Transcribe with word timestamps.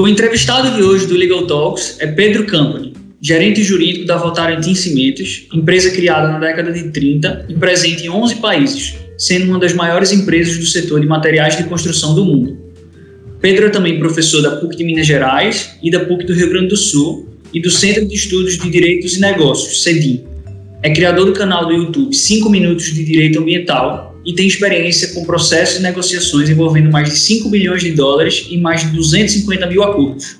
O 0.00 0.08
entrevistado 0.08 0.74
de 0.74 0.82
hoje 0.82 1.06
do 1.06 1.14
Legal 1.14 1.46
Talks 1.46 1.98
é 2.00 2.06
Pedro 2.06 2.46
Campani, 2.46 2.94
gerente 3.20 3.62
jurídico 3.62 4.06
da 4.06 4.16
Votarantim 4.16 4.74
Cimentos, 4.74 5.46
empresa 5.52 5.90
criada 5.90 6.26
na 6.28 6.38
década 6.38 6.72
de 6.72 6.84
30 6.84 7.44
e 7.50 7.54
presente 7.54 8.06
em 8.06 8.08
11 8.08 8.36
países, 8.36 8.94
sendo 9.18 9.50
uma 9.50 9.58
das 9.58 9.74
maiores 9.74 10.10
empresas 10.10 10.56
do 10.56 10.64
setor 10.64 11.02
de 11.02 11.06
materiais 11.06 11.58
de 11.58 11.64
construção 11.64 12.14
do 12.14 12.24
mundo. 12.24 12.56
Pedro 13.42 13.66
é 13.66 13.68
também 13.68 13.98
professor 13.98 14.40
da 14.40 14.56
PUC 14.56 14.74
de 14.74 14.84
Minas 14.84 15.06
Gerais 15.06 15.76
e 15.82 15.90
da 15.90 16.00
PUC 16.00 16.24
do 16.24 16.32
Rio 16.32 16.48
Grande 16.48 16.68
do 16.68 16.78
Sul 16.78 17.28
e 17.52 17.60
do 17.60 17.70
Centro 17.70 18.08
de 18.08 18.14
Estudos 18.14 18.56
de 18.56 18.70
Direitos 18.70 19.18
e 19.18 19.20
Negócios, 19.20 19.82
CEDIM. 19.82 20.24
É 20.82 20.88
criador 20.94 21.26
do 21.26 21.34
canal 21.34 21.66
do 21.66 21.74
YouTube 21.74 22.16
5 22.16 22.48
Minutos 22.48 22.86
de 22.86 23.04
Direito 23.04 23.38
Ambiental 23.38 24.09
e 24.30 24.32
tem 24.32 24.46
experiência 24.46 25.08
com 25.08 25.24
processos 25.24 25.80
e 25.80 25.82
negociações 25.82 26.48
envolvendo 26.48 26.88
mais 26.88 27.08
de 27.08 27.18
5 27.18 27.48
bilhões 27.48 27.82
de 27.82 27.90
dólares 27.90 28.46
e 28.48 28.56
mais 28.56 28.82
de 28.82 28.90
250 28.90 29.66
mil 29.66 29.82
acordos. 29.82 30.38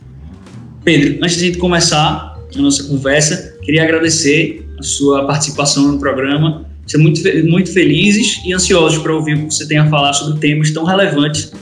Pedro, 0.84 1.18
antes 1.20 1.36
de 1.36 1.42
a 1.42 1.46
gente 1.48 1.58
começar 1.58 2.38
a 2.54 2.62
nossa 2.62 2.84
conversa, 2.84 3.58
queria 3.64 3.82
agradecer 3.82 4.64
a 4.78 4.82
sua 4.84 5.26
participação 5.26 5.90
no 5.90 5.98
programa. 5.98 6.64
Estamos 6.86 7.20
muito, 7.20 7.48
muito 7.50 7.72
felizes 7.72 8.40
e 8.46 8.52
ansiosos 8.52 8.98
para 8.98 9.12
ouvir 9.12 9.34
o 9.34 9.48
que 9.48 9.54
você 9.54 9.66
tem 9.66 9.78
a 9.78 9.90
falar 9.90 10.12
sobre 10.12 10.38
temas 10.38 10.70
tão 10.70 10.84
relevantes 10.84 11.52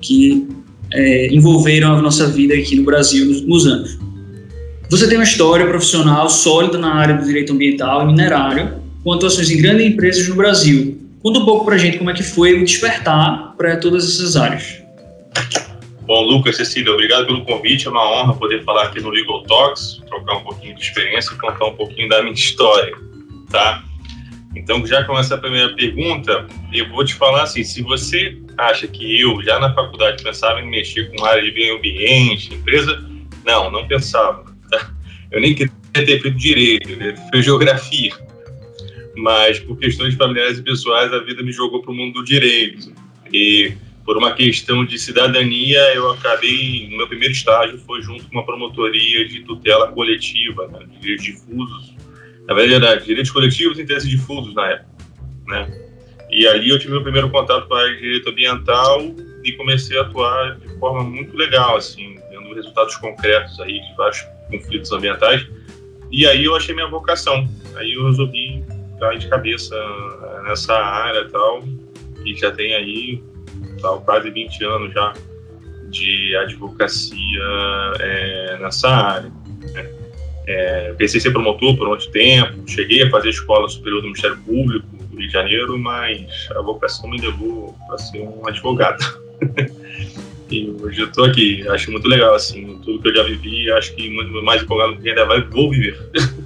que 0.00 0.44
é, 0.92 1.32
envolveram 1.32 1.96
a 1.96 2.02
nossa 2.02 2.26
vida 2.26 2.52
aqui 2.52 2.74
no 2.74 2.82
Brasil 2.82 3.26
nos, 3.26 3.42
nos 3.42 3.64
anos. 3.64 3.96
Você 4.90 5.06
tem 5.06 5.18
uma 5.18 5.24
história 5.24 5.64
profissional 5.68 6.28
sólida 6.28 6.78
na 6.78 6.92
área 6.92 7.14
do 7.14 7.24
direito 7.24 7.52
ambiental 7.52 8.02
e 8.02 8.06
minerário, 8.06 8.74
com 9.04 9.12
atuações 9.12 9.48
em 9.50 9.56
grandes 9.56 9.86
empresas 9.86 10.26
no 10.26 10.34
Brasil. 10.34 11.05
Conta 11.26 11.40
um 11.40 11.44
pouco 11.44 11.64
para 11.64 11.74
a 11.74 11.78
gente 11.78 11.98
como 11.98 12.08
é 12.08 12.14
que 12.14 12.22
foi 12.22 12.52
o 12.52 12.64
despertar 12.64 13.52
para 13.56 13.76
todas 13.78 14.04
essas 14.04 14.36
áreas. 14.36 14.80
Bom, 16.02 16.22
Lucas, 16.22 16.56
Cecília, 16.56 16.92
obrigado 16.92 17.26
pelo 17.26 17.44
convite. 17.44 17.88
É 17.88 17.90
uma 17.90 18.08
honra 18.12 18.34
poder 18.34 18.62
falar 18.62 18.84
aqui 18.84 19.00
no 19.00 19.10
Legal 19.10 19.42
Talks, 19.42 20.00
trocar 20.06 20.36
um 20.36 20.44
pouquinho 20.44 20.76
de 20.76 20.82
experiência 20.82 21.34
e 21.34 21.38
contar 21.38 21.64
um 21.64 21.74
pouquinho 21.74 22.08
da 22.08 22.22
minha 22.22 22.32
história, 22.32 22.92
tá? 23.50 23.82
Então, 24.54 24.86
já 24.86 25.02
com 25.02 25.18
essa 25.18 25.36
primeira 25.36 25.74
pergunta, 25.74 26.46
eu 26.72 26.88
vou 26.90 27.04
te 27.04 27.14
falar 27.14 27.42
assim: 27.42 27.64
se 27.64 27.82
você 27.82 28.40
acha 28.56 28.86
que 28.86 29.20
eu, 29.20 29.42
já 29.42 29.58
na 29.58 29.74
faculdade, 29.74 30.22
pensava 30.22 30.60
em 30.60 30.70
mexer 30.70 31.10
com 31.10 31.24
área 31.24 31.42
de 31.42 31.52
meio 31.52 31.76
ambiente, 31.78 32.54
empresa, 32.54 33.04
não, 33.44 33.68
não 33.68 33.88
pensava. 33.88 34.44
Tá? 34.70 34.92
Eu 35.32 35.40
nem 35.40 35.56
queria 35.56 35.74
ter 35.92 36.06
feito 36.06 36.30
direito, 36.30 36.88
eu 36.88 36.96
queria 36.98 37.14
ter 37.14 37.42
geografia. 37.42 38.12
Mas, 39.16 39.58
por 39.58 39.78
questões 39.78 40.14
familiares 40.14 40.58
e 40.58 40.62
pessoais, 40.62 41.12
a 41.12 41.18
vida 41.20 41.42
me 41.42 41.52
jogou 41.52 41.82
para 41.82 41.90
o 41.90 41.94
mundo 41.94 42.14
do 42.14 42.24
direito. 42.24 42.92
E, 43.32 43.72
por 44.04 44.16
uma 44.16 44.32
questão 44.32 44.84
de 44.84 44.98
cidadania, 44.98 45.80
eu 45.94 46.10
acabei, 46.10 46.88
meu 46.90 47.08
primeiro 47.08 47.32
estágio, 47.32 47.78
foi 47.78 48.02
junto 48.02 48.24
com 48.24 48.32
uma 48.32 48.44
promotoria 48.44 49.26
de 49.26 49.40
tutela 49.40 49.90
coletiva, 49.90 50.68
né, 50.68 50.80
de 50.86 51.00
direitos 51.00 51.24
difusos 51.24 51.96
na 52.46 52.54
verdade, 52.54 53.04
direitos 53.04 53.32
coletivos 53.32 53.78
e 53.78 53.82
interesses 53.82 54.08
difusos 54.08 54.54
na 54.54 54.66
época, 54.70 54.88
né? 55.46 55.82
E 56.30 56.46
ali 56.46 56.70
eu 56.70 56.78
tive 56.78 56.94
o 56.94 57.02
primeiro 57.02 57.30
contato 57.30 57.66
com 57.66 57.74
a 57.74 57.80
área 57.80 57.94
de 57.94 58.00
direito 58.00 58.30
ambiental 58.30 59.02
e 59.44 59.52
comecei 59.52 59.98
a 59.98 60.02
atuar 60.02 60.56
de 60.56 60.68
forma 60.78 61.02
muito 61.02 61.36
legal, 61.36 61.76
assim, 61.76 62.18
vendo 62.30 62.54
resultados 62.54 62.96
concretos 62.96 63.58
aí 63.60 63.80
de 63.80 63.96
vários 63.96 64.24
conflitos 64.50 64.92
ambientais. 64.92 65.46
E 66.10 66.26
aí 66.26 66.44
eu 66.44 66.54
achei 66.54 66.74
minha 66.74 66.88
vocação. 66.88 67.48
Aí 67.74 67.92
eu 67.92 68.06
resolvi 68.06 68.64
de 69.18 69.28
cabeça 69.28 69.74
nessa 70.44 70.74
área 70.74 71.20
e 71.20 71.28
tal, 71.28 71.62
e 72.24 72.34
já 72.34 72.50
tem 72.50 72.74
aí 72.74 73.22
tal, 73.80 74.00
quase 74.00 74.30
20 74.30 74.64
anos 74.64 74.92
já 74.92 75.12
de 75.90 76.36
advocacia 76.36 77.42
é, 78.00 78.58
nessa 78.60 78.88
área. 78.88 79.32
Né? 79.72 79.90
É, 80.46 80.94
pensei 80.96 81.20
ser 81.20 81.32
promotor 81.32 81.76
por 81.76 81.88
muito 81.88 82.10
tempo, 82.10 82.68
cheguei 82.68 83.02
a 83.02 83.10
fazer 83.10 83.30
escola 83.30 83.68
superior 83.68 84.00
do 84.00 84.08
Ministério 84.08 84.38
Público 84.38 84.86
do 85.10 85.16
Rio 85.16 85.26
de 85.26 85.32
Janeiro, 85.32 85.78
mas 85.78 86.48
a 86.54 86.60
vocação 86.60 87.08
me 87.10 87.20
levou 87.20 87.74
para 87.86 87.98
ser 87.98 88.20
um 88.20 88.46
advogado. 88.46 89.02
e 90.50 90.70
hoje 90.80 91.00
eu 91.00 91.06
estou 91.06 91.24
aqui, 91.24 91.66
acho 91.68 91.90
muito 91.90 92.06
legal, 92.06 92.34
assim, 92.34 92.80
tudo 92.84 93.02
que 93.02 93.08
eu 93.08 93.16
já 93.16 93.22
vivi, 93.24 93.70
acho 93.72 93.94
que 93.96 94.08
mais 94.42 94.62
empolgado 94.62 94.94
do 94.94 95.02
que 95.02 95.08
ainda 95.08 95.24
vai, 95.24 95.40
vou 95.42 95.70
viver. 95.70 95.98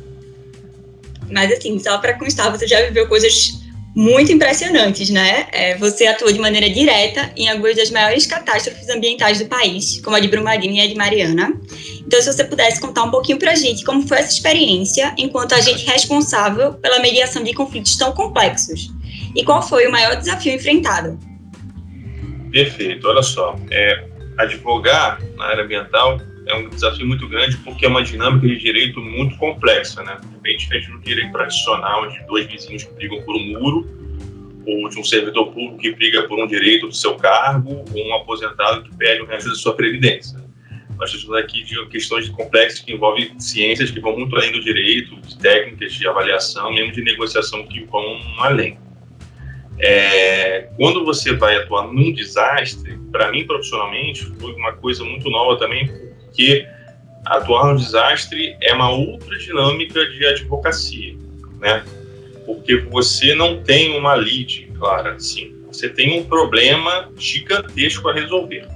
Mas 1.31 1.53
assim, 1.53 1.79
só 1.79 1.99
para 1.99 2.15
constar, 2.15 2.51
você 2.51 2.67
já 2.67 2.81
viveu 2.83 3.07
coisas 3.09 3.61
muito 3.95 4.31
impressionantes, 4.31 5.11
né? 5.11 5.49
É, 5.51 5.77
você 5.77 6.07
atuou 6.07 6.33
de 6.33 6.39
maneira 6.39 6.71
direta 6.71 7.33
em 7.37 7.49
algumas 7.49 7.77
das 7.77 7.91
maiores 7.91 8.25
catástrofes 8.25 8.89
ambientais 8.89 9.41
do 9.41 9.47
país, 9.47 10.01
como 10.01 10.17
a 10.17 10.21
de 10.21 10.29
Brumadinho 10.29 10.75
e 10.75 10.81
a 10.81 10.87
de 10.87 10.95
Mariana. 10.95 11.53
Então, 12.07 12.21
se 12.21 12.33
você 12.33 12.45
pudesse 12.45 12.81
contar 12.81 13.03
um 13.03 13.11
pouquinho 13.11 13.39
para 13.39 13.53
a 13.53 13.55
gente 13.55 13.85
como 13.85 14.07
foi 14.07 14.19
essa 14.19 14.31
experiência 14.31 15.13
enquanto 15.19 15.55
agente 15.55 15.85
responsável 15.87 16.75
pela 16.75 17.01
mediação 17.01 17.43
de 17.43 17.53
conflitos 17.53 17.97
tão 17.97 18.13
complexos 18.13 18.91
e 19.35 19.45
qual 19.45 19.63
foi 19.63 19.87
o 19.87 19.93
maior 19.93 20.17
desafio 20.17 20.55
enfrentado. 20.55 21.19
Perfeito, 22.53 23.07
olha 23.07 23.23
só, 23.23 23.57
é, 23.71 24.05
advogar 24.39 25.21
na 25.37 25.47
área 25.47 25.65
ambiental 25.65 26.21
é 26.51 26.57
um 26.57 26.69
desafio 26.69 27.07
muito 27.07 27.29
grande 27.29 27.57
porque 27.59 27.87
é 27.87 27.89
uma 27.89 28.03
dinâmica 28.03 28.47
de 28.47 28.59
direito 28.59 29.01
muito 29.01 29.37
complexa, 29.37 30.03
né? 30.03 30.19
É 30.23 30.41
bem 30.41 30.57
diferente 30.57 30.91
do 30.91 30.99
direito 30.99 31.33
tradicional 31.33 32.09
de 32.09 32.21
dois 32.27 32.47
vizinhos 32.47 32.85
que 32.85 32.93
brigam 32.95 33.23
por 33.23 33.37
um 33.37 33.45
muro, 33.47 34.01
ou 34.67 34.89
de 34.89 34.99
um 34.99 35.05
servidor 35.05 35.47
público 35.47 35.79
que 35.79 35.95
briga 35.95 36.25
por 36.25 36.39
um 36.39 36.47
direito 36.47 36.87
do 36.87 36.95
seu 36.95 37.15
cargo, 37.15 37.85
ou 37.95 38.09
um 38.09 38.15
aposentado 38.15 38.83
que 38.83 38.95
pede 38.97 39.23
o 39.23 39.27
resto 39.27 39.49
da 39.49 39.55
sua 39.55 39.75
previdência. 39.75 40.39
Nós 40.99 41.15
estamos 41.15 41.37
aqui 41.39 41.63
de 41.65 41.87
questões 41.87 42.29
complexas 42.29 42.81
que 42.81 42.93
envolvem 42.93 43.39
ciências 43.41 43.91
que 43.91 44.01
vão 44.01 44.19
muito 44.19 44.37
além 44.37 44.53
do 44.53 44.61
direito, 44.61 45.17
de 45.17 45.39
técnicas 45.39 45.95
de 45.95 46.07
avaliação, 46.07 46.71
mesmo 46.73 46.93
de 46.93 47.03
negociação 47.03 47.67
que 47.67 47.85
vão 47.85 48.21
além. 48.39 48.79
É, 49.79 50.69
quando 50.77 51.03
você 51.07 51.33
vai 51.33 51.57
atuar 51.57 51.87
num 51.87 52.13
desastre, 52.13 52.99
para 53.11 53.31
mim 53.31 53.47
profissionalmente 53.47 54.27
foi 54.39 54.53
uma 54.53 54.75
coisa 54.75 55.03
muito 55.03 55.31
nova 55.31 55.59
também, 55.59 55.91
porque 56.31 56.67
atuar 57.27 57.73
no 57.73 57.79
desastre 57.79 58.57
é 58.63 58.73
uma 58.73 58.89
outra 58.89 59.37
dinâmica 59.37 60.07
de 60.09 60.25
advocacia, 60.25 61.17
né? 61.59 61.85
Porque 62.47 62.77
você 62.77 63.35
não 63.35 63.63
tem 63.63 63.99
uma 63.99 64.15
lead 64.15 64.71
clara, 64.79 65.15
assim, 65.15 65.53
você 65.67 65.89
tem 65.89 66.19
um 66.19 66.25
problema 66.25 67.11
gigantesco 67.19 68.09
a 68.09 68.15
resolver, 68.15 68.67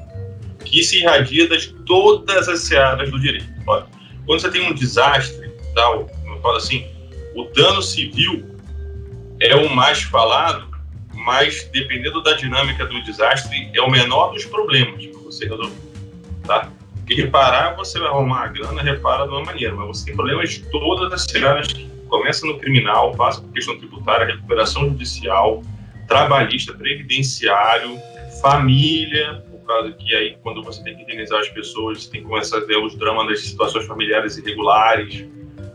que 0.65 0.83
se 0.83 0.99
irradia 0.99 1.49
das 1.49 1.67
todas 1.87 2.49
as 2.49 2.61
searas 2.61 3.11
do 3.11 3.21
direito. 3.21 3.47
Olha, 3.67 3.87
quando 4.27 4.41
você 4.41 4.51
tem 4.51 4.69
um 4.69 4.75
desastre, 4.75 5.49
tal, 5.75 6.11
eu 6.27 6.41
falo 6.41 6.57
assim, 6.57 6.87
o 7.35 7.45
dano 7.45 7.81
civil 7.83 8.45
é 9.41 9.55
o 9.55 9.75
mais 9.75 10.03
falado, 10.03 10.69
mas 11.15 11.69
dependendo 11.73 12.23
da 12.23 12.35
dinâmica 12.35 12.85
do 12.85 13.03
desastre, 13.05 13.71
é 13.73 13.81
o 13.81 13.91
menor 13.91 14.33
dos 14.33 14.45
problemas 14.45 15.07
para 15.07 15.21
você 15.21 15.45
resolver, 15.45 15.73
tá? 16.47 16.71
Porque 17.05 17.15
reparar, 17.15 17.77
você 17.77 17.99
vai 17.99 18.09
arrumar 18.09 18.45
a 18.45 18.49
grana, 18.49 18.83
repara 18.83 19.25
de 19.25 19.31
uma 19.31 19.45
maneira, 19.45 19.75
mas 19.75 19.87
você 19.89 20.07
tem 20.07 20.17
problemas 20.17 20.51
de 20.51 20.61
todas 20.71 21.13
as 21.13 21.35
áreas 21.35 21.69
começa 22.09 22.47
no 22.47 22.59
criminal, 22.59 23.13
passa 23.13 23.41
por 23.41 23.53
questão 23.53 23.77
tributária, 23.77 24.27
recuperação 24.27 24.85
judicial, 24.85 25.63
trabalhista, 26.07 26.73
previdenciário, 26.73 27.99
família, 28.41 29.45
por 29.51 29.67
causa 29.67 29.93
que 29.93 30.15
aí 30.15 30.37
quando 30.43 30.63
você 30.63 30.83
tem 30.85 30.97
que 30.97 31.03
indenizar 31.03 31.41
as 31.41 31.49
pessoas, 31.49 32.05
você 32.05 32.11
tem 32.11 32.23
que 32.23 32.29
começar 32.29 32.59
a 32.59 32.61
ver 32.61 32.79
os 32.79 32.95
dramas 32.97 33.27
das 33.27 33.41
situações 33.41 33.87
familiares 33.87 34.37
irregulares, 34.37 35.27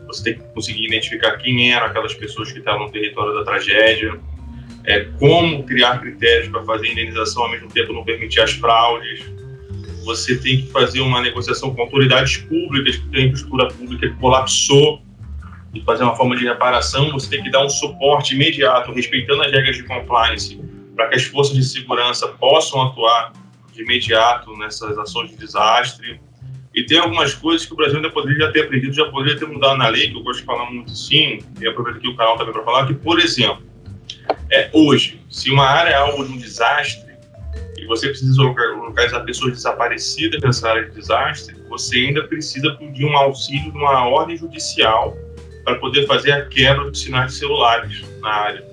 você 0.07 0.23
tem 0.23 0.33
que 0.35 0.53
conseguir 0.53 0.85
identificar 0.85 1.37
quem 1.37 1.73
eram 1.73 1.87
aquelas 1.87 2.13
pessoas 2.13 2.51
que 2.51 2.59
estavam 2.59 2.85
no 2.85 2.91
território 2.91 3.33
da 3.33 3.43
tragédia, 3.43 4.19
é, 4.85 5.01
como 5.19 5.63
criar 5.65 5.99
critérios 5.99 6.47
para 6.47 6.63
fazer 6.63 6.87
indenização 6.87 7.43
ao 7.43 7.51
mesmo 7.51 7.67
tempo 7.67 7.91
não 7.91 8.03
permitir 8.03 8.39
as 8.39 8.53
fraudes, 8.53 9.25
você 10.09 10.35
tem 10.37 10.61
que 10.61 10.71
fazer 10.71 11.01
uma 11.01 11.21
negociação 11.21 11.73
com 11.73 11.81
autoridades 11.81 12.37
públicas, 12.37 12.97
que 12.97 13.07
tem 13.09 13.27
infraestrutura 13.27 13.67
pública 13.67 14.09
que 14.09 14.15
colapsou, 14.15 15.01
e 15.71 15.81
fazer 15.81 16.03
uma 16.03 16.15
forma 16.15 16.35
de 16.35 16.45
reparação, 16.45 17.11
você 17.11 17.29
tem 17.29 17.43
que 17.43 17.51
dar 17.51 17.63
um 17.63 17.69
suporte 17.69 18.33
imediato, 18.33 18.91
respeitando 18.91 19.43
as 19.43 19.51
regras 19.51 19.75
de 19.75 19.83
compliance, 19.83 20.59
para 20.95 21.09
que 21.09 21.15
as 21.15 21.23
forças 21.25 21.55
de 21.55 21.63
segurança 21.63 22.27
possam 22.27 22.81
atuar 22.81 23.33
de 23.71 23.83
imediato 23.83 24.51
nessas 24.57 24.97
ações 24.97 25.29
de 25.29 25.37
desastre. 25.37 26.19
E 26.73 26.83
tem 26.83 26.97
algumas 26.97 27.35
coisas 27.35 27.67
que 27.67 27.73
o 27.73 27.75
Brasil 27.75 27.97
ainda 27.97 28.09
poderia 28.09 28.47
já 28.47 28.51
ter 28.51 28.61
aprendido, 28.63 28.93
já 28.93 29.05
poderia 29.05 29.37
ter 29.37 29.45
mudado 29.45 29.77
na 29.77 29.87
lei, 29.89 30.09
que 30.09 30.17
eu 30.17 30.23
gosto 30.23 30.39
de 30.39 30.45
falar 30.45 30.71
muito 30.71 30.89
sim, 30.95 31.39
e 31.61 31.67
aproveito 31.67 31.97
aqui 31.97 32.07
o 32.07 32.15
canal 32.15 32.35
também 32.35 32.53
para 32.53 32.63
falar, 32.63 32.87
que, 32.87 32.95
por 32.95 33.19
exemplo, 33.19 33.63
é, 34.49 34.71
hoje, 34.73 35.21
se 35.29 35.51
uma 35.51 35.65
área 35.65 35.91
é 35.91 35.95
alvo 35.95 36.25
de 36.25 36.33
um 36.33 36.37
desastre, 36.37 37.08
você 37.89 38.07
precisa 38.07 38.41
localizar 38.41 39.21
pessoas 39.21 39.53
desaparecidas 39.53 40.39
nessa 40.41 40.69
área 40.69 40.85
de 40.85 40.91
desastre, 40.91 41.55
você 41.67 41.97
ainda 41.97 42.23
precisa 42.27 42.71
pedir 42.75 43.03
um 43.03 43.17
auxílio 43.17 43.71
de 43.71 43.77
uma 43.77 44.07
ordem 44.07 44.37
judicial 44.37 45.17
para 45.65 45.75
poder 45.75 46.05
fazer 46.05 46.31
a 46.31 46.45
quebra 46.45 46.89
de 46.91 46.99
sinais 46.99 47.33
celulares 47.33 48.05
na 48.21 48.29
área. 48.29 48.63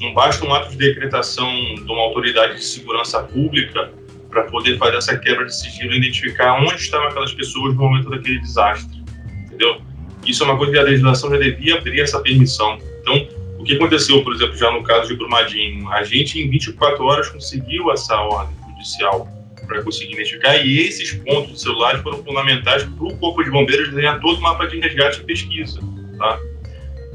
Não 0.00 0.14
basta 0.14 0.44
um 0.44 0.52
ato 0.52 0.70
de 0.70 0.78
decretação 0.78 1.46
de 1.74 1.92
uma 1.92 2.00
autoridade 2.00 2.56
de 2.56 2.64
segurança 2.64 3.22
pública 3.22 3.92
para 4.30 4.44
poder 4.44 4.78
fazer 4.78 4.96
essa 4.96 5.16
quebra 5.18 5.44
de 5.44 5.54
sigilo 5.54 5.92
e 5.92 5.98
identificar 5.98 6.54
onde 6.54 6.76
estavam 6.76 7.08
aquelas 7.08 7.34
pessoas 7.34 7.74
no 7.74 7.82
momento 7.82 8.08
daquele 8.08 8.40
desastre, 8.40 9.04
entendeu? 9.44 9.80
Isso 10.26 10.42
é 10.42 10.46
uma 10.46 10.56
coisa 10.56 10.72
que 10.72 10.78
a 10.78 10.82
legislação 10.82 11.30
já 11.30 11.36
devia 11.36 11.76
abrir 11.76 12.00
essa 12.00 12.18
permissão. 12.18 12.78
Então, 13.02 13.28
o 13.64 13.66
que 13.66 13.76
aconteceu, 13.76 14.22
por 14.22 14.34
exemplo, 14.34 14.54
já 14.58 14.70
no 14.70 14.82
caso 14.82 15.08
de 15.08 15.16
Brumadinho, 15.16 15.90
a 15.90 16.04
gente 16.04 16.38
em 16.38 16.50
24 16.50 17.02
horas 17.02 17.30
conseguiu 17.30 17.90
essa 17.90 18.14
ordem 18.14 18.54
judicial 18.68 19.26
para 19.66 19.82
conseguir 19.82 20.12
identificar 20.12 20.58
e 20.58 20.80
esses 20.80 21.14
pontos 21.14 21.62
celulares 21.62 22.02
foram 22.02 22.22
fundamentais 22.22 22.84
para 22.84 23.04
o 23.04 23.16
Corpo 23.16 23.42
de 23.42 23.50
Bombeiros 23.50 23.88
desenhar 23.88 24.20
todo 24.20 24.36
o 24.36 24.40
mapa 24.42 24.66
de 24.66 24.78
resgate 24.78 25.22
e 25.22 25.24
pesquisa, 25.24 25.80
tá? 26.18 26.38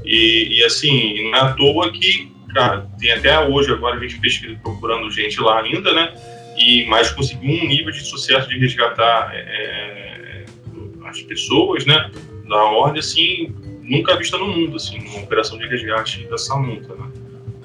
E, 0.04 0.58
e 0.58 0.64
assim, 0.64 1.30
não 1.30 1.38
é 1.38 1.42
à 1.42 1.54
toa 1.54 1.92
que, 1.92 2.32
cara, 2.52 2.90
tem 3.00 3.12
até 3.12 3.40
hoje 3.48 3.72
agora 3.72 3.98
a 3.98 4.00
gente 4.00 4.20
pesquisa 4.20 4.60
procurando 4.64 5.12
gente 5.12 5.40
lá 5.40 5.62
ainda, 5.62 5.94
né? 5.94 6.12
E 6.58 6.84
mais 6.88 7.12
conseguiu 7.12 7.48
um 7.48 7.68
nível 7.68 7.92
de 7.92 8.02
sucesso 8.02 8.50
de 8.50 8.58
resgatar 8.58 9.30
é, 9.36 10.46
as 11.06 11.22
pessoas, 11.22 11.86
né? 11.86 12.10
Da 12.48 12.64
ordem, 12.64 13.02
assim, 13.02 13.54
nunca 13.90 14.16
vista 14.18 14.38
no 14.38 14.48
mundo, 14.48 14.76
assim, 14.76 15.00
uma 15.00 15.24
operação 15.24 15.58
de 15.58 15.68
resgate 15.68 16.26
dessa 16.30 16.56
multa, 16.56 16.94
né? 16.96 17.12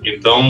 Então, 0.05 0.43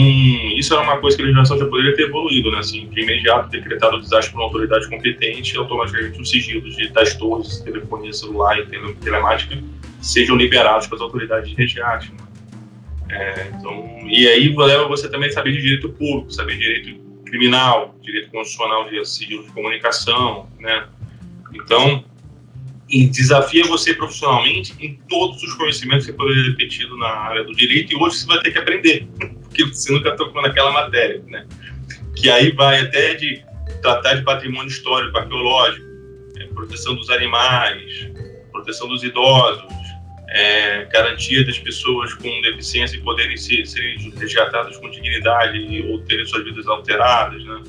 isso 0.57 0.73
era 0.73 0.83
uma 0.83 0.97
coisa 0.97 1.15
que 1.15 1.23
a 1.23 1.25
legislação 1.25 1.57
já 1.57 1.65
poderia 1.65 1.95
ter 1.95 2.03
evoluído, 2.03 2.51
né? 2.51 2.59
Assim, 2.59 2.87
de 2.89 3.01
imediato, 3.01 3.49
decretado 3.49 3.95
o 3.97 4.01
desastre 4.01 4.33
por 4.33 4.39
uma 4.39 4.45
autoridade 4.45 4.89
competente, 4.89 5.55
automaticamente 5.57 6.19
os 6.19 6.29
sigilos 6.29 6.75
de, 6.75 6.89
das 6.89 7.15
torres, 7.15 7.59
telefonia 7.59 8.11
celular 8.11 8.59
e 8.59 8.65
tele, 8.65 8.93
telemática 8.95 9.57
sejam 10.01 10.35
liberados 10.35 10.87
para 10.87 10.97
as 10.97 11.01
autoridades 11.01 11.49
de 11.49 11.55
resgate. 11.55 12.11
Né? 12.11 12.17
É, 13.09 13.51
então, 13.57 14.01
e 14.07 14.27
aí 14.27 14.53
leva 14.55 14.87
você 14.87 15.09
também 15.09 15.29
a 15.29 15.31
saber 15.31 15.51
de 15.51 15.61
direito 15.61 15.89
público, 15.89 16.31
saber 16.31 16.57
direito 16.57 16.99
criminal, 17.25 17.95
direito 18.01 18.29
constitucional 18.29 18.89
de 18.89 19.03
sigilo 19.05 19.43
de 19.43 19.51
comunicação, 19.51 20.47
né? 20.59 20.87
Então, 21.53 22.03
e 22.95 23.07
desafia 23.07 23.65
você 23.65 23.93
profissionalmente 23.93 24.73
em 24.79 24.97
todos 25.09 25.43
os 25.43 25.53
conhecimentos 25.55 26.05
que 26.05 26.13
você 26.13 26.17
poderia 26.17 26.55
ter 26.55 26.69
tido 26.69 26.95
na 26.95 27.09
área 27.09 27.43
do 27.43 27.53
direito 27.53 27.91
e 27.91 27.95
hoje 27.97 28.19
você 28.19 28.25
vai 28.25 28.39
ter 28.39 28.51
que 28.51 28.57
aprender, 28.57 29.05
porque 29.43 29.65
você 29.65 29.91
nunca 29.91 30.15
tocou 30.15 30.41
naquela 30.41 30.71
matéria, 30.71 31.21
né? 31.27 31.45
Que 32.15 32.29
aí 32.29 32.53
vai 32.53 32.79
até 32.79 33.15
de 33.15 33.43
tratar 33.81 34.13
de 34.13 34.23
patrimônio 34.23 34.69
histórico, 34.69 35.17
arqueológico, 35.17 35.85
é, 36.37 36.45
proteção 36.45 36.95
dos 36.95 37.09
animais, 37.09 38.09
proteção 38.53 38.87
dos 38.87 39.03
idosos, 39.03 39.65
é, 40.29 40.85
garantia 40.85 41.45
das 41.45 41.59
pessoas 41.59 42.13
com 42.13 42.41
deficiência 42.43 42.97
poderem 43.01 43.35
ser, 43.35 43.65
serem 43.65 44.09
resgatadas 44.11 44.77
com 44.77 44.89
dignidade 44.89 45.85
ou 45.89 45.99
terem 46.03 46.25
suas 46.25 46.45
vidas 46.45 46.65
alteradas, 46.65 47.43
né? 47.43 47.61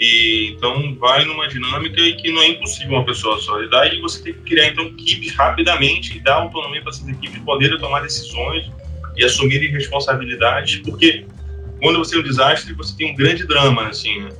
E, 0.00 0.54
então 0.56 0.94
vai 0.94 1.26
numa 1.26 1.46
dinâmica 1.46 2.00
e 2.00 2.16
que 2.16 2.32
não 2.32 2.40
é 2.40 2.48
impossível 2.48 2.96
uma 2.96 3.04
pessoa 3.04 3.38
só. 3.38 3.62
E 3.62 3.68
daí 3.68 4.00
você 4.00 4.22
tem 4.22 4.32
que 4.32 4.40
criar 4.40 4.68
então 4.68 4.86
equipes 4.86 5.34
rapidamente 5.34 6.16
e 6.16 6.20
dar 6.20 6.36
autonomia 6.36 6.80
para 6.80 6.90
essas 6.90 7.06
equipes 7.06 7.38
poderem 7.42 7.78
tomar 7.78 8.00
decisões 8.00 8.70
e 9.16 9.24
assumirem 9.24 9.70
responsabilidades, 9.70 10.76
porque 10.78 11.26
quando 11.82 11.98
você 11.98 12.12
tem 12.12 12.20
um 12.20 12.24
desastre, 12.24 12.72
você 12.72 12.96
tem 12.96 13.12
um 13.12 13.14
grande 13.14 13.46
drama, 13.46 13.88
assim, 13.88 14.20
né? 14.20 14.30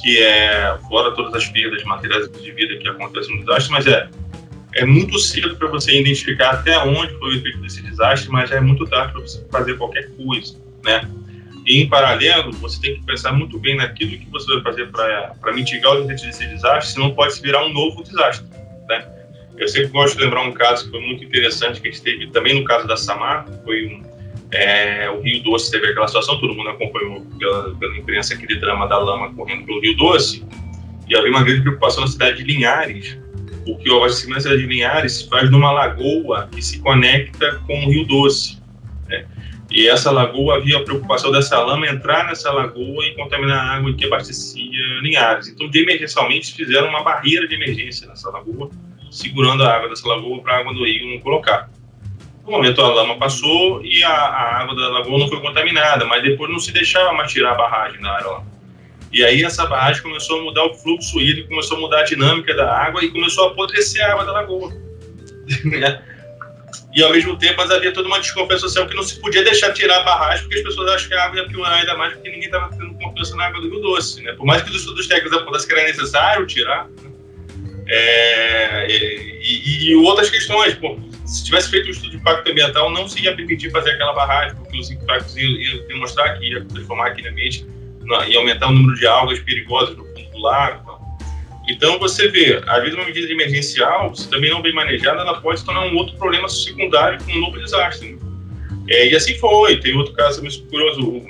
que 0.00 0.18
é 0.22 0.78
fora 0.88 1.12
todas 1.12 1.34
as 1.34 1.48
perdas 1.48 1.82
materiais 1.82 2.30
de 2.30 2.52
vida 2.52 2.76
que 2.76 2.88
acontecem 2.88 3.34
no 3.34 3.44
desastre, 3.44 3.72
mas 3.72 3.86
é 3.86 4.08
é 4.74 4.84
muito 4.84 5.18
cedo 5.18 5.56
para 5.56 5.68
você 5.68 5.98
identificar 5.98 6.50
até 6.50 6.78
onde 6.78 7.12
foi 7.18 7.30
o 7.30 7.38
efeito 7.38 7.58
desse 7.58 7.82
desastre, 7.82 8.30
mas 8.30 8.50
já 8.50 8.56
é 8.56 8.60
muito 8.60 8.84
tarde 8.86 9.12
para 9.12 9.22
você 9.22 9.44
fazer 9.50 9.76
qualquer 9.76 10.08
coisa, 10.10 10.56
né? 10.84 11.08
E, 11.68 11.82
em 11.82 11.88
paralelo, 11.88 12.50
você 12.52 12.80
tem 12.80 12.94
que 12.94 13.04
pensar 13.04 13.30
muito 13.32 13.58
bem 13.58 13.76
naquilo 13.76 14.12
que 14.12 14.26
você 14.30 14.54
vai 14.54 14.62
fazer 14.62 14.86
para 14.90 15.52
mitigar 15.52 15.92
os 15.92 16.04
efeitos 16.04 16.24
desse 16.24 16.46
desastre, 16.46 16.94
senão 16.94 17.14
pode 17.14 17.34
se 17.34 17.42
virar 17.42 17.62
um 17.66 17.72
novo 17.74 18.02
desastre. 18.02 18.48
Né? 18.88 19.06
Eu 19.58 19.68
sempre 19.68 19.88
gosto 19.88 20.16
de 20.16 20.24
lembrar 20.24 20.44
um 20.44 20.52
caso 20.52 20.86
que 20.86 20.90
foi 20.90 21.00
muito 21.00 21.22
interessante, 21.22 21.78
que 21.78 21.88
a 21.88 21.90
gente 21.90 22.02
teve 22.02 22.28
também 22.28 22.58
no 22.58 22.64
caso 22.64 22.88
da 22.88 22.96
Samar, 22.96 23.46
foi 23.66 23.86
um, 23.86 24.02
é, 24.50 25.10
o 25.10 25.20
Rio 25.20 25.42
Doce 25.42 25.70
teve 25.70 25.88
aquela 25.88 26.06
situação, 26.06 26.40
todo 26.40 26.54
mundo 26.54 26.70
acompanhou 26.70 27.20
pela, 27.38 27.74
pela 27.74 27.98
imprensa 27.98 28.32
aquele 28.32 28.58
drama 28.58 28.88
da 28.88 28.96
lama 28.96 29.34
correndo 29.34 29.66
pelo 29.66 29.80
Rio 29.82 29.94
Doce, 29.94 30.42
e 31.06 31.14
havia 31.14 31.30
uma 31.30 31.42
grande 31.42 31.60
preocupação 31.60 32.00
na 32.00 32.06
cidade 32.06 32.38
de 32.38 32.44
Linhares, 32.44 33.18
porque 33.66 33.90
o 33.90 33.98
abastecimento 33.98 34.36
da 34.36 34.42
cidade 34.42 34.62
de 34.62 34.68
Linhares 34.68 35.12
se 35.12 35.28
faz 35.28 35.50
numa 35.50 35.70
lagoa 35.70 36.48
que 36.50 36.62
se 36.62 36.78
conecta 36.78 37.60
com 37.66 37.84
o 37.84 37.90
Rio 37.90 38.06
Doce. 38.06 38.57
Né? 39.70 39.76
E 39.76 39.88
essa 39.88 40.10
lagoa 40.10 40.56
havia 40.56 40.78
a 40.78 40.82
preocupação 40.82 41.30
dessa 41.30 41.58
lama 41.60 41.86
entrar 41.86 42.26
nessa 42.26 42.50
lagoa 42.50 43.04
e 43.06 43.14
contaminar 43.14 43.58
a 43.58 43.76
água 43.76 43.92
que 43.94 44.06
abastecia 44.06 45.00
Linhares. 45.02 45.48
Então, 45.48 45.68
de 45.68 45.82
emergencialmente, 45.82 46.54
fizeram 46.54 46.88
uma 46.88 47.02
barreira 47.02 47.46
de 47.46 47.54
emergência 47.54 48.06
nessa 48.06 48.30
lagoa, 48.30 48.70
segurando 49.10 49.62
a 49.62 49.74
água 49.74 49.88
dessa 49.88 50.08
lagoa 50.08 50.40
para 50.42 50.54
a 50.54 50.58
água 50.60 50.74
do 50.74 50.84
rio 50.84 51.10
não 51.10 51.20
colocar. 51.20 51.70
No 52.44 52.52
momento, 52.52 52.80
a 52.80 52.88
lama 52.88 53.16
passou 53.16 53.84
e 53.84 54.02
a, 54.02 54.10
a, 54.10 54.62
água 54.62 54.74
da 54.74 54.88
lagoa 54.88 55.18
não 55.18 55.28
foi 55.28 55.40
contaminada, 55.40 56.06
mas 56.06 56.22
depois 56.22 56.50
não 56.50 56.58
se 56.58 56.72
deixava 56.72 57.12
mais 57.12 57.30
tirar 57.30 57.52
a 57.52 57.54
barragem 57.54 58.00
na 58.00 58.10
área 58.10 58.26
lá. 58.26 58.42
E 59.12 59.24
aí 59.24 59.42
essa 59.42 59.66
barragem 59.66 60.02
começou 60.02 60.40
a 60.40 60.42
mudar 60.44 60.64
o 60.64 60.74
fluxo 60.74 61.20
hídrico, 61.20 61.48
começou 61.48 61.76
a 61.76 61.80
mudar 61.80 62.00
a 62.00 62.04
dinâmica 62.04 62.54
da 62.54 62.74
água 62.74 63.04
e 63.04 63.10
começou 63.10 63.44
a 63.44 63.52
apodrecer 63.52 64.04
a 64.04 64.12
água 64.12 64.24
da 64.24 64.32
lagoa. 64.32 64.72
E 66.98 67.02
ao 67.04 67.12
mesmo 67.12 67.38
tempo 67.38 67.62
havia 67.62 67.92
toda 67.92 68.08
uma 68.08 68.18
desconfiança 68.18 68.62
social 68.62 68.88
que 68.88 68.96
não 68.96 69.04
se 69.04 69.20
podia 69.20 69.44
deixar 69.44 69.72
tirar 69.72 69.98
a 69.98 70.02
barragem, 70.02 70.42
porque 70.42 70.56
as 70.56 70.64
pessoas 70.64 70.90
acham 70.90 71.08
que 71.08 71.14
a 71.14 71.26
água 71.26 71.38
ia 71.38 71.46
piorar 71.46 71.78
ainda 71.78 71.96
mais, 71.96 72.12
porque 72.14 72.28
ninguém 72.28 72.46
estava 72.46 72.76
tendo 72.76 72.92
confiança 72.94 73.36
na 73.36 73.44
água 73.44 73.60
do 73.60 73.70
Rio 73.70 73.80
Doce. 73.80 74.20
Né? 74.20 74.32
Por 74.32 74.44
mais 74.44 74.62
que 74.62 74.70
os 74.70 74.80
estudos 74.80 75.06
técnicos 75.06 75.38
apontassem 75.38 75.68
que 75.68 75.74
era 75.74 75.86
necessário 75.86 76.44
tirar, 76.44 76.88
né? 77.00 77.10
é, 77.86 78.88
e, 78.90 79.90
e, 79.90 79.94
outras 79.94 80.28
questões, 80.28 80.74
pô, 80.74 80.98
se 81.24 81.44
tivesse 81.44 81.70
feito 81.70 81.86
um 81.86 81.90
estudo 81.92 82.10
de 82.10 82.16
impacto 82.16 82.50
ambiental, 82.50 82.90
não 82.90 83.06
se 83.06 83.22
ia 83.22 83.32
permitir 83.32 83.70
fazer 83.70 83.90
aquela 83.90 84.12
barragem, 84.14 84.56
porque 84.56 84.76
os 84.76 84.90
impactos 84.90 85.36
iam, 85.36 85.52
iam 85.52 85.86
demonstrar 85.86 86.36
que 86.36 86.50
ia 86.50 86.64
transformar 86.64 87.10
aquele 87.10 87.28
ambiente 87.28 87.64
e 88.26 88.36
aumentar 88.36 88.66
o 88.66 88.72
número 88.72 88.98
de 88.98 89.06
algas 89.06 89.38
perigosas 89.38 89.96
no 89.96 90.04
fundo 90.04 90.30
do 90.32 90.38
lago. 90.38 90.87
Então, 91.68 91.98
você 91.98 92.28
vê, 92.28 92.62
às 92.66 92.80
vezes 92.80 92.94
uma 92.94 93.04
medida 93.04 93.30
emergencial, 93.30 94.14
se 94.14 94.28
também 94.30 94.50
não 94.50 94.62
bem 94.62 94.72
manejada, 94.72 95.20
ela 95.20 95.38
pode 95.38 95.60
se 95.60 95.66
tornar 95.66 95.84
um 95.84 95.94
outro 95.96 96.16
problema 96.16 96.48
secundário 96.48 97.22
com 97.22 97.30
um 97.30 97.40
novo 97.40 97.58
desastre. 97.58 98.12
Né? 98.12 98.18
É, 98.88 99.08
e 99.10 99.14
assim 99.14 99.36
foi. 99.38 99.78
Tem 99.78 99.94
outro 99.94 100.14
caso 100.14 100.40
muito 100.40 100.62
curioso, 100.62 101.20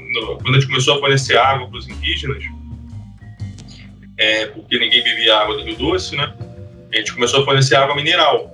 quando 0.40 0.50
a 0.50 0.60
gente 0.60 0.68
começou 0.68 0.96
a 0.96 1.00
fornecer 1.00 1.36
água 1.36 1.68
para 1.68 1.78
os 1.78 1.88
indígenas, 1.88 2.44
é, 4.16 4.46
porque 4.46 4.78
ninguém 4.78 5.02
bebia 5.02 5.36
água 5.36 5.56
do 5.56 5.64
Rio 5.64 5.76
Doce, 5.76 6.16
né? 6.16 6.32
A 6.92 6.96
gente 6.96 7.12
começou 7.12 7.42
a 7.42 7.44
fornecer 7.44 7.74
água 7.74 7.96
mineral. 7.96 8.48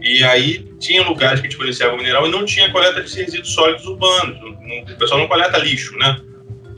E 0.00 0.22
aí 0.24 0.68
tinha 0.80 1.02
lugares 1.02 1.40
que 1.40 1.46
a 1.46 1.50
gente 1.50 1.56
fornecia 1.56 1.86
água 1.86 1.98
mineral 1.98 2.26
e 2.26 2.30
não 2.30 2.44
tinha 2.44 2.70
coleta 2.70 3.02
de 3.02 3.16
resíduos 3.16 3.52
sólidos 3.52 3.86
urbanos. 3.86 4.36
O 4.90 4.96
pessoal 4.98 5.20
não 5.20 5.28
coleta 5.28 5.58
lixo, 5.58 5.96
né? 5.96 6.20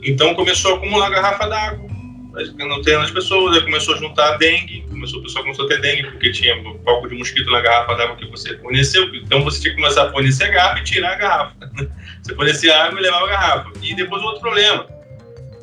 Então 0.03 0.33
começou 0.35 0.73
a 0.73 0.77
acumular 0.77 1.09
garrafa 1.09 1.47
d'água 1.47 1.88
não 2.57 2.81
tem 2.81 2.95
as 2.95 3.11
pessoas, 3.11 3.55
aí 3.55 3.63
começou 3.63 3.95
a 3.95 3.97
juntar 3.97 4.37
dengue, 4.37 4.85
começou, 4.89 5.19
o 5.19 5.23
pessoal 5.23 5.43
começou 5.43 5.65
a 5.65 5.67
ter 5.67 5.81
dengue, 5.81 6.03
porque 6.11 6.31
tinha 6.31 6.55
um 6.55 6.77
palco 6.79 7.09
de 7.09 7.15
mosquito 7.15 7.49
na 7.49 7.61
garrafa 7.61 7.95
d'água 7.95 8.15
que 8.15 8.27
você 8.27 8.57
forneceu, 8.57 9.13
então 9.15 9.43
você 9.43 9.61
tinha 9.61 9.73
que 9.73 9.81
começar 9.81 10.03
a 10.07 10.11
fornecer 10.11 10.45
a 10.45 10.49
garrafa 10.49 10.79
e 10.79 10.83
tirar 10.83 11.13
a 11.13 11.15
garrafa. 11.15 11.55
Você 12.21 12.35
fornecia 12.35 12.75
água 12.75 12.99
e 12.99 13.03
levava 13.03 13.25
a 13.25 13.29
garrafa. 13.29 13.71
E 13.81 13.95
depois 13.95 14.21
outro 14.21 14.41
problema, 14.41 14.85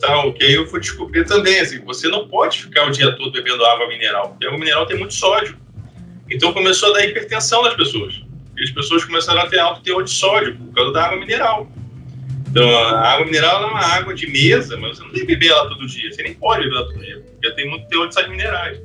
tá, 0.00 0.24
o 0.24 0.32
que 0.32 0.42
aí 0.42 0.54
eu 0.54 0.66
fui 0.66 0.80
descobrir 0.80 1.24
também, 1.26 1.60
assim, 1.60 1.84
você 1.84 2.08
não 2.08 2.26
pode 2.26 2.62
ficar 2.62 2.86
o 2.86 2.90
dia 2.90 3.14
todo 3.14 3.30
bebendo 3.30 3.64
água 3.64 3.86
mineral, 3.88 4.30
porque 4.30 4.46
água 4.46 4.58
mineral 4.58 4.86
tem 4.86 4.98
muito 4.98 5.12
sódio. 5.12 5.56
Então 6.30 6.54
começou 6.54 6.90
a 6.90 6.92
dar 6.94 7.06
hipertensão 7.06 7.62
nas 7.62 7.74
pessoas. 7.74 8.22
E 8.56 8.62
as 8.62 8.70
pessoas 8.70 9.04
começaram 9.04 9.42
a 9.42 9.46
ter 9.46 9.58
alto 9.58 9.82
teor 9.82 10.02
de 10.02 10.10
sódio 10.10 10.56
por 10.56 10.72
causa 10.74 10.92
da 10.92 11.04
água 11.04 11.18
mineral. 11.18 11.70
Então, 12.56 12.70
a 12.74 13.12
água 13.12 13.26
mineral 13.26 13.64
é 13.64 13.66
uma 13.66 13.84
água 13.84 14.14
de 14.14 14.26
mesa, 14.30 14.78
mas 14.78 14.96
você 14.96 15.04
não 15.04 15.10
tem 15.10 15.20
que 15.20 15.26
beber 15.26 15.48
ela 15.48 15.68
todo 15.68 15.86
dia. 15.86 16.10
Você 16.10 16.22
nem 16.22 16.32
pode 16.32 16.62
beber 16.62 16.76
ela 16.76 16.86
todo 16.86 16.98
dia, 16.98 17.20
porque 17.20 17.50
tem 17.50 17.68
muito 17.68 17.86
teor 17.88 18.08
de 18.08 18.14
sais 18.14 18.26
minerais. 18.28 18.80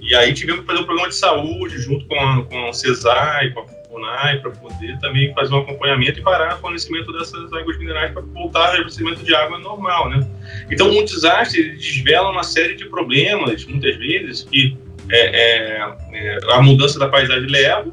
E 0.00 0.14
aí 0.14 0.32
tivemos 0.32 0.62
que 0.62 0.66
fazer 0.66 0.80
um 0.80 0.84
programa 0.84 1.10
de 1.10 1.14
saúde 1.14 1.78
junto 1.78 2.06
com 2.06 2.18
a, 2.18 2.42
com 2.46 2.68
a 2.68 2.72
CESAR 2.72 3.52
com 3.52 3.60
a 3.60 3.66
FUNAI 3.86 4.38
para 4.38 4.50
poder 4.52 4.98
também 5.00 5.30
fazer 5.34 5.52
um 5.52 5.58
acompanhamento 5.58 6.20
e 6.20 6.22
parar 6.22 6.56
o 6.56 6.58
fornecimento 6.58 7.12
dessas 7.12 7.52
águas 7.52 7.78
minerais 7.78 8.12
para 8.12 8.22
voltar 8.22 8.70
ao 8.70 8.80
abastecimento 8.80 9.22
de 9.22 9.34
água 9.34 9.58
normal, 9.58 10.08
né? 10.08 10.26
Então, 10.70 10.88
um 10.88 11.04
desastre 11.04 11.76
desvela 11.76 12.30
uma 12.30 12.42
série 12.42 12.76
de 12.76 12.86
problemas, 12.86 13.62
muitas 13.66 13.94
vezes, 13.98 14.44
que 14.44 14.74
é, 15.10 15.18
é, 15.18 15.96
é, 16.14 16.38
a 16.50 16.62
mudança 16.62 16.98
da 16.98 17.08
paisagem 17.08 17.46
leva 17.50 17.92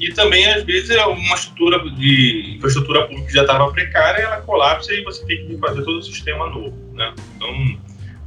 e 0.00 0.12
também, 0.12 0.46
às 0.46 0.62
vezes, 0.64 0.90
é 0.90 1.04
uma 1.04 1.34
estrutura 1.34 1.78
de 1.90 2.54
infraestrutura 2.56 3.06
pública 3.06 3.26
que 3.26 3.32
já 3.32 3.42
estava 3.42 3.70
precária, 3.72 4.22
ela 4.22 4.40
colapsa 4.42 4.92
e 4.92 5.02
você 5.02 5.24
tem 5.26 5.46
que 5.46 5.58
fazer 5.58 5.82
todo 5.82 5.98
o 5.98 6.02
sistema 6.02 6.48
novo. 6.48 6.76
Né? 6.94 7.12
Então, 7.36 7.78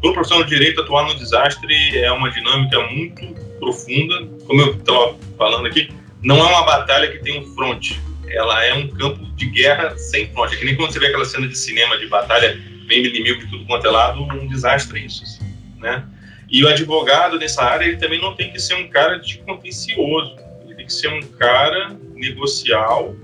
todo 0.02 0.14
profissional 0.14 0.44
de 0.44 0.50
direito 0.50 0.82
atuar 0.82 1.06
no 1.08 1.16
desastre 1.16 1.98
é 1.98 2.12
uma 2.12 2.30
dinâmica 2.30 2.80
muito 2.88 3.26
profunda. 3.60 4.28
Como 4.46 4.62
eu 4.62 4.74
estava 4.74 5.16
falando 5.38 5.68
aqui, 5.68 5.90
não 6.22 6.38
é 6.38 6.44
uma 6.44 6.66
batalha 6.66 7.10
que 7.10 7.20
tem 7.20 7.40
um 7.40 7.56
fronte. 7.56 8.00
Ela 8.28 8.66
é 8.66 8.74
um 8.74 8.88
campo 8.90 9.26
de 9.36 9.46
guerra 9.46 9.98
sem 9.98 10.28
fronte. 10.32 10.56
É 10.56 10.58
que 10.58 10.66
nem 10.66 10.76
quando 10.76 10.92
você 10.92 11.00
vê 11.00 11.08
aquela 11.08 11.26
cena 11.26 11.48
de 11.48 11.58
cinema 11.58 11.98
de 11.98 12.08
batalha, 12.08 12.60
bem 12.86 13.06
inimigo 13.06 13.40
de 13.40 13.48
tudo 13.50 13.66
quanto 13.66 13.88
é 13.88 13.92
lado, 13.92 14.22
um 14.22 14.48
desastre 14.48 15.00
é 15.00 15.06
isso. 15.06 15.24
Assim, 15.24 15.54
né? 15.80 16.04
E 16.50 16.66
o 16.66 16.68
advogado 16.68 17.40
nessa 17.40 17.64
área, 17.64 17.86
ele 17.86 17.96
também 17.96 18.20
não 18.20 18.36
tem 18.36 18.52
que 18.52 18.60
ser 18.60 18.74
um 18.74 18.90
cara 18.90 19.18
de 19.18 19.38
contencioso, 19.38 20.36
tem 20.82 20.86
que 20.86 20.94
ser 20.94 21.10
um 21.10 21.22
cara 21.38 21.96
negocial 22.16 23.16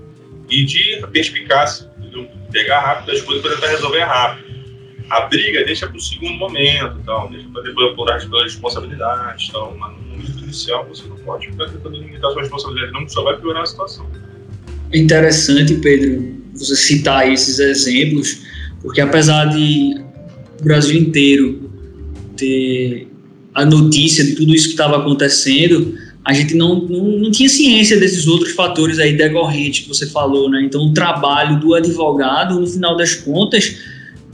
e 0.48 0.64
de 0.64 1.04
perspicácia, 1.12 1.90
entendeu? 1.98 2.28
pegar 2.52 2.80
rápido 2.80 3.12
as 3.12 3.22
coisas 3.22 3.42
para 3.42 3.54
tentar 3.56 3.68
resolver 3.68 4.00
rápido. 4.00 4.48
A 5.10 5.22
briga 5.22 5.64
deixa 5.64 5.86
para 5.86 5.96
o 5.96 6.00
segundo 6.00 6.34
momento, 6.34 6.98
então, 7.02 7.30
deixa 7.30 7.48
para 7.48 7.86
apurar 7.86 8.20
pelas 8.20 8.44
responsabilidades. 8.44 9.48
Então, 9.48 9.76
mas 9.78 9.96
no 9.96 10.02
momento 10.02 10.44
inicial 10.44 10.86
você 10.86 11.06
não 11.06 11.16
pode 11.16 11.46
ficar 11.46 11.66
tentando 11.66 11.96
limitar 11.96 12.30
suas 12.30 12.42
responsabilidades, 12.42 12.92
não, 12.92 13.08
só 13.08 13.24
vai 13.24 13.36
piorar 13.38 13.62
a 13.62 13.66
situação. 13.66 14.06
É 14.92 14.98
interessante, 14.98 15.74
Pedro, 15.76 16.36
você 16.54 16.76
citar 16.76 17.30
esses 17.30 17.58
exemplos, 17.58 18.42
porque 18.80 19.00
apesar 19.00 19.46
de 19.46 20.02
o 20.60 20.64
Brasil 20.64 20.98
inteiro 20.98 21.70
ter 22.36 23.08
a 23.54 23.64
notícia 23.64 24.24
de 24.24 24.34
tudo 24.36 24.54
isso 24.54 24.66
que 24.66 24.72
estava 24.72 24.98
acontecendo, 24.98 25.98
a 26.28 26.34
gente 26.34 26.54
não, 26.54 26.74
não, 26.82 27.04
não, 27.20 27.30
tinha 27.30 27.48
ciência 27.48 27.98
desses 27.98 28.26
outros 28.26 28.52
fatores 28.52 28.98
aí 28.98 29.16
decorrentes 29.16 29.84
que 29.84 29.88
você 29.88 30.06
falou, 30.06 30.50
né? 30.50 30.60
Então, 30.62 30.82
o 30.82 30.92
trabalho 30.92 31.58
do 31.58 31.72
advogado, 31.72 32.60
no 32.60 32.66
final 32.66 32.94
das 32.98 33.14
contas, 33.14 33.78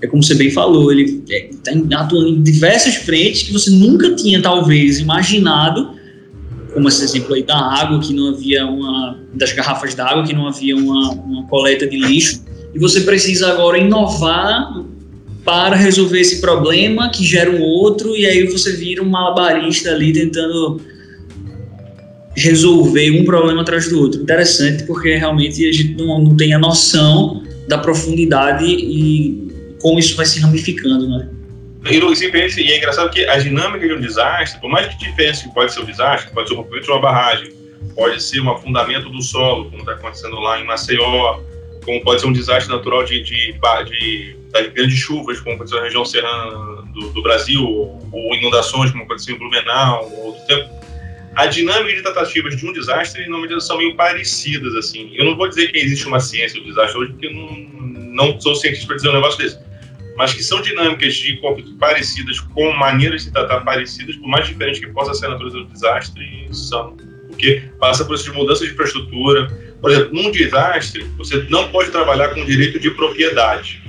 é 0.02 0.06
como 0.08 0.20
você 0.20 0.34
bem 0.34 0.50
falou, 0.50 0.90
ele 0.90 1.22
está 1.24 1.70
é, 1.70 1.94
atuando 1.94 2.30
em 2.30 2.42
diversas 2.42 2.96
frentes 2.96 3.44
que 3.44 3.52
você 3.52 3.70
nunca 3.70 4.12
tinha, 4.16 4.42
talvez, 4.42 4.98
imaginado, 4.98 5.90
como 6.72 6.88
esse 6.88 7.04
exemplo 7.04 7.32
aí 7.32 7.44
da 7.44 7.56
água, 7.56 8.00
que 8.00 8.12
não 8.12 8.30
havia 8.30 8.66
uma, 8.66 9.16
das 9.32 9.52
garrafas 9.52 9.94
d'água, 9.94 10.24
que 10.24 10.32
não 10.32 10.48
havia 10.48 10.74
uma, 10.74 11.12
uma 11.12 11.46
coleta 11.46 11.86
de 11.86 11.96
lixo, 11.96 12.42
e 12.74 12.78
você 12.80 13.02
precisa 13.02 13.52
agora 13.52 13.78
inovar 13.78 14.84
para 15.44 15.76
resolver 15.76 16.20
esse 16.20 16.40
problema 16.40 17.08
que 17.08 17.24
gera 17.24 17.52
um 17.52 17.62
outro, 17.62 18.16
e 18.16 18.26
aí 18.26 18.48
você 18.48 18.72
vira 18.72 19.00
um 19.00 19.08
malabarista 19.08 19.92
ali 19.92 20.12
tentando 20.12 20.80
resolver 22.36 23.10
um 23.10 23.24
problema 23.24 23.62
atrás 23.62 23.88
do 23.88 24.00
outro. 24.00 24.22
Interessante, 24.22 24.84
porque 24.84 25.14
realmente 25.16 25.66
a 25.68 25.72
gente 25.72 25.94
não, 25.94 26.20
não 26.20 26.36
tem 26.36 26.52
a 26.52 26.58
noção 26.58 27.42
da 27.68 27.78
profundidade 27.78 28.64
e 28.64 29.76
como 29.80 29.98
isso 29.98 30.16
vai 30.16 30.26
se 30.26 30.40
ramificando, 30.40 31.08
né? 31.08 31.28
E, 31.86 31.98
e 31.98 32.72
é 32.72 32.78
engraçado 32.78 33.10
que 33.10 33.26
a 33.26 33.36
dinâmica 33.36 33.86
de 33.86 33.92
um 33.92 34.00
desastre, 34.00 34.58
por 34.60 34.70
mais 34.70 34.92
que 34.94 35.12
pense 35.12 35.46
que 35.46 35.54
pode 35.54 35.72
ser 35.72 35.80
um 35.80 35.84
desastre, 35.84 36.32
pode 36.32 36.48
ser 36.48 36.54
rompimento 36.54 36.86
de 36.86 36.90
uma 36.90 37.00
barragem, 37.00 37.52
pode 37.94 38.22
ser 38.22 38.40
um 38.40 38.50
afundamento 38.50 39.10
do 39.10 39.20
solo, 39.20 39.66
como 39.66 39.80
está 39.80 39.92
acontecendo 39.92 40.40
lá 40.40 40.58
em 40.58 40.64
Maceió, 40.64 41.40
como 41.84 42.02
pode 42.02 42.22
ser 42.22 42.26
um 42.26 42.32
desastre 42.32 42.74
natural 42.74 43.04
de, 43.04 43.22
de, 43.22 43.52
de, 43.52 44.36
de 44.54 44.68
grandes 44.74 44.98
chuvas, 44.98 45.38
como 45.40 45.56
aconteceu 45.56 45.78
na 45.78 45.84
região 45.84 46.04
serrana 46.04 46.82
do, 46.94 47.10
do 47.10 47.22
Brasil, 47.22 47.62
ou 47.62 48.34
inundações, 48.34 48.90
como 48.90 49.04
aconteceu 49.04 49.36
em 49.36 49.38
Blumenau, 49.38 50.10
ou 50.10 50.26
outro 50.28 50.46
tempo 50.46 50.83
a 51.34 51.46
dinâmica 51.46 51.96
de 51.96 52.02
tratativas 52.02 52.56
de 52.56 52.66
um 52.66 52.72
desastre 52.72 53.26
normalmente 53.28 53.64
são 53.64 53.76
meio 53.76 53.96
parecidas, 53.96 54.74
assim. 54.76 55.10
Eu 55.14 55.24
não 55.24 55.36
vou 55.36 55.48
dizer 55.48 55.70
que 55.72 55.78
existe 55.78 56.06
uma 56.06 56.20
ciência 56.20 56.60
do 56.60 56.66
desastre 56.66 56.98
hoje, 56.98 57.12
porque 57.12 57.26
eu 57.26 57.34
não, 57.34 57.56
não 58.12 58.40
sou 58.40 58.54
cientista 58.54 58.86
para 58.86 58.96
dizer 58.96 59.08
um 59.08 59.14
negócio 59.14 59.42
desse. 59.42 59.58
Mas 60.16 60.32
que 60.32 60.42
são 60.44 60.60
dinâmicas 60.60 61.14
de 61.14 61.36
conflito 61.38 61.74
parecidas, 61.76 62.38
com 62.38 62.72
maneiras 62.72 63.24
de 63.24 63.32
tratar 63.32 63.60
parecidas, 63.60 64.14
por 64.16 64.28
mais 64.28 64.46
diferentes 64.46 64.78
que 64.78 64.86
possa 64.92 65.12
ser 65.12 65.26
a 65.26 65.30
natureza 65.30 65.58
do 65.58 65.64
desastre, 65.64 66.48
são. 66.52 66.96
Porque 67.26 67.62
passa 67.80 68.04
por 68.04 68.14
isso 68.14 68.24
de 68.24 68.32
mudança 68.32 68.64
de 68.64 68.72
infraestrutura. 68.72 69.48
Por 69.80 69.90
exemplo, 69.90 70.14
num 70.14 70.30
desastre, 70.30 71.02
você 71.18 71.44
não 71.50 71.68
pode 71.70 71.90
trabalhar 71.90 72.28
com 72.28 72.44
direito 72.44 72.78
de 72.78 72.90
propriedade, 72.92 73.82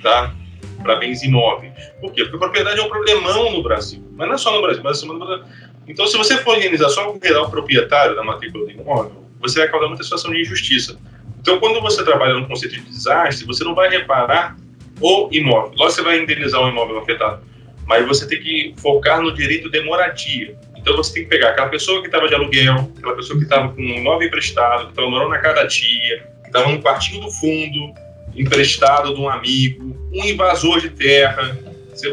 tá? 0.00 0.32
Para 0.80 0.96
bens 0.96 1.24
imóveis. 1.24 1.72
Por 2.00 2.12
quê? 2.12 2.22
Porque 2.22 2.38
propriedade 2.38 2.78
é 2.78 2.82
um 2.82 2.88
problemão 2.88 3.52
no 3.52 3.62
Brasil. 3.62 4.02
Mas 4.16 4.28
não 4.28 4.34
é 4.36 4.38
só 4.38 4.54
no 4.54 4.62
Brasil, 4.62 4.82
mas 4.82 5.02
é 5.02 5.06
no 5.06 5.18
Brasil 5.18 5.44
então, 5.86 6.06
se 6.06 6.16
você 6.16 6.36
for 6.38 6.54
organizar 6.54 6.88
só 6.90 7.10
o 7.10 7.18
real 7.18 7.50
proprietário 7.50 8.14
da 8.14 8.22
matrícula 8.22 8.66
do 8.66 8.70
imóvel, 8.70 9.24
você 9.40 9.58
vai 9.60 9.68
causar 9.68 9.88
muita 9.88 10.04
situação 10.04 10.30
de 10.30 10.40
injustiça. 10.40 10.98
Então, 11.40 11.58
quando 11.58 11.80
você 11.80 12.04
trabalha 12.04 12.34
no 12.34 12.46
conceito 12.46 12.76
de 12.76 12.82
desastre, 12.82 13.44
você 13.44 13.64
não 13.64 13.74
vai 13.74 13.88
reparar 13.88 14.56
o 15.00 15.28
imóvel. 15.32 15.72
Lógico 15.76 15.90
você 15.90 16.02
vai 16.02 16.20
indenizar 16.20 16.62
o 16.62 16.68
imóvel 16.68 16.98
afetado, 16.98 17.42
mas 17.84 18.06
você 18.06 18.26
tem 18.28 18.40
que 18.40 18.74
focar 18.78 19.20
no 19.20 19.34
direito 19.34 19.68
de 19.68 19.80
moradia. 19.80 20.56
Então, 20.76 20.96
você 20.96 21.14
tem 21.14 21.24
que 21.24 21.28
pegar 21.28 21.50
aquela 21.50 21.68
pessoa 21.68 22.00
que 22.00 22.06
estava 22.06 22.28
de 22.28 22.34
aluguel, 22.34 22.92
aquela 22.96 23.16
pessoa 23.16 23.38
que 23.38 23.44
estava 23.44 23.68
com 23.72 23.80
um 23.80 23.96
imóvel 23.96 24.28
emprestado, 24.28 24.84
que 24.84 24.90
estava 24.90 25.10
morando 25.10 25.30
na 25.30 25.38
casa 25.38 25.56
da 25.56 25.66
tia, 25.66 26.26
que 26.42 26.46
estava 26.46 26.68
no 26.68 26.80
quartinho 26.80 27.22
do 27.22 27.30
fundo, 27.30 27.92
emprestado 28.36 29.14
de 29.14 29.20
um 29.20 29.28
amigo, 29.28 29.96
um 30.12 30.24
invasor 30.24 30.80
de 30.80 30.90
terra, 30.90 31.58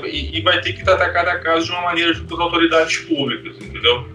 e, 0.05 0.41
vai 0.41 0.62
ter 0.62 0.74
que 0.74 0.83
tratar 0.83 1.09
cada 1.12 1.39
caso 1.39 1.65
de 1.65 1.71
uma 1.71 1.81
maneira 1.81 2.13
junto 2.13 2.33
às 2.33 2.39
autoridades 2.39 2.98
públicas, 2.98 3.55
entendeu? 3.62 4.07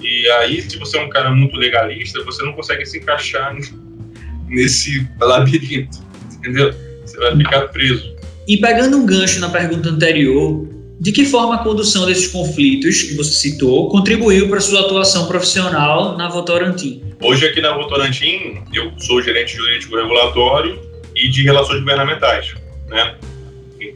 E 0.00 0.28
aí, 0.30 0.62
se 0.62 0.78
você 0.78 0.96
é 0.96 1.04
um 1.04 1.08
cara 1.08 1.30
muito 1.30 1.56
legalista, 1.56 2.22
você 2.24 2.42
não 2.44 2.52
consegue 2.52 2.86
se 2.86 2.98
encaixar 2.98 3.54
nesse 4.48 5.06
labirinto, 5.20 5.98
entendeu? 6.36 6.72
Você 7.04 7.16
vai 7.18 7.36
ficar 7.36 7.68
preso. 7.68 8.16
E 8.46 8.56
pegando 8.58 8.96
um 8.96 9.04
gancho 9.04 9.40
na 9.40 9.48
pergunta 9.50 9.88
anterior, 9.88 10.68
de 11.00 11.12
que 11.12 11.24
forma 11.24 11.56
a 11.56 11.58
condução 11.58 12.06
desses 12.06 12.28
conflitos 12.28 13.02
que 13.02 13.14
você 13.14 13.32
citou 13.32 13.88
contribuiu 13.88 14.48
para 14.48 14.58
a 14.58 14.60
sua 14.60 14.80
atuação 14.80 15.26
profissional 15.26 16.16
na 16.16 16.28
Votorantim? 16.28 17.02
Hoje 17.20 17.46
aqui 17.46 17.60
na 17.60 17.72
Votorantim, 17.74 18.62
eu 18.72 18.92
sou 18.98 19.20
gerente 19.22 19.56
jurídico 19.56 19.96
regulatório 19.96 20.80
e 21.14 21.28
de 21.28 21.42
relações 21.42 21.80
governamentais, 21.80 22.54
né? 22.88 23.16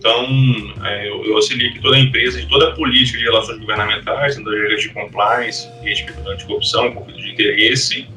Então, 0.02 0.74
é, 0.84 1.08
eu, 1.08 1.24
eu 1.24 1.36
auxilio 1.36 1.70
aqui 1.70 1.80
toda 1.80 1.96
a 1.96 2.00
empresa 2.00 2.40
de 2.40 2.48
toda 2.48 2.70
a 2.70 2.72
política 2.72 3.18
de 3.18 3.24
relações 3.24 3.60
governamentais, 3.60 4.34
das 4.34 4.52
regras 4.52 4.82
de 4.82 4.88
compliance, 4.88 5.68
respeito 5.80 6.28
à 6.28 6.32
anticorrupção, 6.32 6.92
conflito 6.92 7.20
de 7.20 7.30
interesse, 7.30 8.08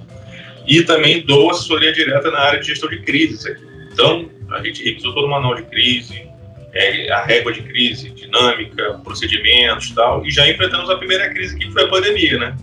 e 0.66 0.82
também 0.82 1.24
dou 1.24 1.52
assessoria 1.52 1.94
direta 1.94 2.32
na 2.32 2.40
área 2.40 2.60
de 2.60 2.66
gestão 2.66 2.90
de 2.90 3.04
crises 3.04 3.46
aqui. 3.46 3.64
Então, 3.94 4.32
a 4.50 4.64
gente 4.64 4.84
revisou 4.84 5.14
todo 5.14 5.28
o 5.28 5.30
manual 5.30 5.54
de 5.54 5.62
crise, 5.62 6.28
é, 6.74 7.12
a 7.12 7.24
régua 7.24 7.54
de 7.54 7.62
crise, 7.62 8.10
dinâmica, 8.10 9.00
procedimentos 9.04 9.90
e 9.90 9.94
tal, 9.94 10.26
e 10.26 10.32
já 10.32 10.50
enfrentamos 10.50 10.90
a 10.90 10.98
primeira 10.98 11.30
crise 11.30 11.56
que 11.56 11.72
foi 11.72 11.84
a 11.84 11.88
pandemia, 11.88 12.40
né? 12.40 12.58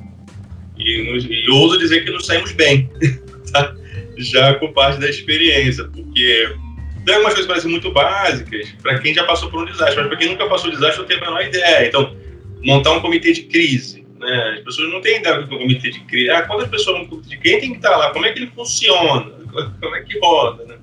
E, 0.76 1.44
e 1.44 1.48
ouso 1.48 1.78
dizer 1.78 2.04
que 2.04 2.10
nos 2.10 2.26
saímos 2.26 2.50
bem, 2.50 2.90
tá? 3.52 3.72
já 4.18 4.54
com 4.54 4.72
parte 4.72 4.98
da 4.98 5.08
experiência, 5.08 5.84
porque 5.84 6.56
tem 7.04 7.14
algumas 7.14 7.34
coisas 7.34 7.46
que 7.46 7.48
parecem 7.48 7.70
muito 7.70 7.90
básicas 7.92 8.68
para 8.82 8.98
quem 8.98 9.14
já 9.14 9.24
passou 9.24 9.50
por 9.50 9.62
um 9.62 9.66
desastre, 9.66 9.96
mas 9.96 10.06
para 10.08 10.16
quem 10.16 10.28
nunca 10.28 10.46
passou 10.48 10.68
um 10.68 10.72
desastre 10.72 11.00
não 11.00 11.06
tem 11.06 11.16
a 11.16 11.20
menor 11.20 11.42
ideia. 11.42 11.88
Então, 11.88 12.16
montar 12.62 12.92
um 12.92 13.00
comitê 13.00 13.32
de 13.32 13.42
crise. 13.42 14.06
Né? 14.18 14.54
As 14.58 14.64
pessoas 14.64 14.90
não 14.90 15.00
têm 15.00 15.18
ideia 15.18 15.40
do 15.40 15.48
que 15.48 15.52
é 15.52 15.56
um 15.56 15.60
comitê 15.60 15.90
de 15.90 16.00
crise. 16.00 16.30
Ah, 16.30 16.42
quantas 16.42 16.68
pessoas 16.68 17.00
no 17.00 17.08
comitê 17.08 17.30
de? 17.30 17.38
Quem 17.38 17.60
tem 17.60 17.70
que 17.70 17.76
estar 17.76 17.96
lá? 17.96 18.10
Como 18.10 18.24
é 18.24 18.32
que 18.32 18.38
ele 18.38 18.52
funciona? 18.54 19.32
Como 19.80 19.96
é 19.96 20.00
que 20.02 20.18
roda? 20.20 20.64
Né? 20.64 20.76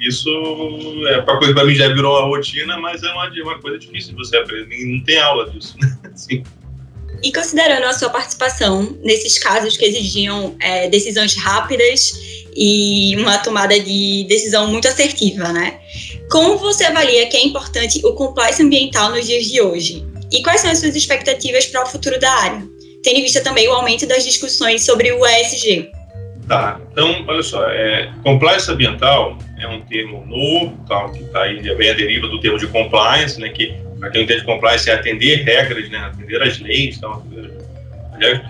Isso 0.00 0.28
é 1.08 1.18
uma 1.18 1.38
coisa 1.38 1.54
para 1.54 1.64
mim 1.64 1.74
já 1.74 1.88
virou 1.88 2.18
uma 2.18 2.26
rotina, 2.26 2.76
mas 2.78 3.02
é 3.02 3.12
uma, 3.12 3.28
uma 3.28 3.60
coisa 3.60 3.78
difícil 3.78 4.10
de 4.10 4.16
você 4.16 4.36
aprender. 4.38 4.84
Não 4.86 5.04
tem 5.04 5.18
aula 5.18 5.50
disso. 5.50 5.76
Né? 5.80 5.98
Assim. 6.12 6.42
E 7.22 7.32
considerando 7.32 7.84
a 7.84 7.92
sua 7.92 8.10
participação 8.10 8.98
nesses 9.02 9.38
casos 9.38 9.76
que 9.76 9.84
exigiam 9.84 10.56
é, 10.58 10.88
decisões 10.88 11.36
rápidas 11.36 12.41
e 12.54 13.16
uma 13.18 13.38
tomada 13.38 13.78
de 13.78 14.24
decisão 14.28 14.66
muito 14.66 14.88
assertiva, 14.88 15.52
né? 15.52 15.78
Como 16.30 16.58
você 16.58 16.84
avalia 16.84 17.26
que 17.28 17.36
é 17.36 17.44
importante 17.44 18.00
o 18.04 18.12
compliance 18.14 18.62
ambiental 18.62 19.10
nos 19.10 19.26
dias 19.26 19.46
de 19.46 19.60
hoje? 19.60 20.04
E 20.30 20.42
quais 20.42 20.60
são 20.60 20.70
as 20.70 20.78
suas 20.78 20.96
expectativas 20.96 21.66
para 21.66 21.84
o 21.84 21.86
futuro 21.86 22.18
da 22.18 22.30
área? 22.30 22.62
Tendo 23.02 23.18
em 23.18 23.22
vista 23.22 23.42
também 23.42 23.68
o 23.68 23.72
aumento 23.72 24.06
das 24.06 24.24
discussões 24.24 24.84
sobre 24.84 25.12
o 25.12 25.26
ESG. 25.26 25.90
Tá, 26.48 26.80
então, 26.90 27.24
olha 27.28 27.42
só, 27.42 27.68
é, 27.70 28.10
compliance 28.24 28.70
ambiental 28.70 29.38
é 29.60 29.66
um 29.66 29.80
termo 29.82 30.24
novo, 30.26 30.76
tal, 30.88 31.12
que 31.12 31.22
está 31.22 31.42
aí, 31.42 31.62
bem 31.76 31.90
a 31.90 31.94
deriva 31.94 32.26
do 32.28 32.40
termo 32.40 32.58
de 32.58 32.66
compliance, 32.66 33.40
né, 33.40 33.48
que 33.48 33.74
para 33.98 34.10
quem 34.10 34.24
entende 34.24 34.44
compliance 34.44 34.90
é 34.90 34.94
atender 34.94 35.44
regras, 35.44 35.88
né, 35.88 35.98
atender 35.98 36.42
as 36.42 36.58
leis, 36.58 36.96
então, 36.96 37.12
atender, 37.12 38.42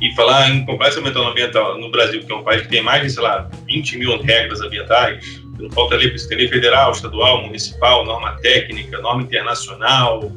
e 0.00 0.14
falar 0.14 0.48
em 0.50 0.64
compliance 0.64 0.98
ambiental 0.98 1.78
no 1.78 1.90
Brasil, 1.90 2.24
que 2.24 2.32
é 2.32 2.34
um 2.34 2.42
país 2.42 2.62
que 2.62 2.68
tem 2.68 2.82
mais 2.82 3.02
de, 3.02 3.10
sei 3.10 3.22
lá, 3.22 3.50
20 3.66 3.98
mil 3.98 4.20
regras 4.22 4.60
ambientais, 4.60 5.42
não 5.58 5.70
falta 5.70 5.96
lei, 5.96 6.10
tem 6.10 6.38
lei 6.38 6.48
federal, 6.48 6.92
estadual, 6.92 7.42
municipal, 7.42 8.04
norma 8.04 8.32
técnica, 8.40 8.98
norma 9.00 9.22
internacional, 9.22 10.30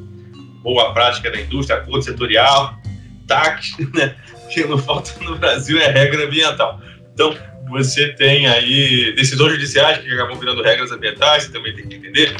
boa 0.61 0.93
prática 0.93 1.31
da 1.31 1.39
indústria, 1.39 1.79
acordo 1.79 2.03
setorial, 2.03 2.75
TAC, 3.27 3.71
né? 3.95 4.15
que 4.51 4.63
não 4.65 4.77
falta 4.77 5.11
no 5.23 5.37
Brasil 5.37 5.79
é 5.79 5.87
regra 5.89 6.25
ambiental. 6.25 6.79
Então, 7.13 7.35
você 7.69 8.09
tem 8.13 8.47
aí 8.47 9.13
decisões 9.15 9.53
judiciais 9.53 9.99
que 9.99 10.13
acabam 10.13 10.37
virando 10.37 10.61
regras 10.61 10.91
ambientais, 10.91 11.43
você 11.43 11.51
também 11.51 11.75
tem 11.75 11.87
que 11.87 11.95
entender. 11.95 12.35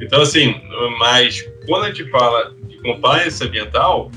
Então, 0.00 0.22
assim, 0.22 0.60
mas 0.98 1.42
quando 1.66 1.84
a 1.84 1.86
gente 1.88 2.08
fala 2.10 2.54
de 2.68 2.76
compliance 2.78 3.42
ambiental, 3.42 4.10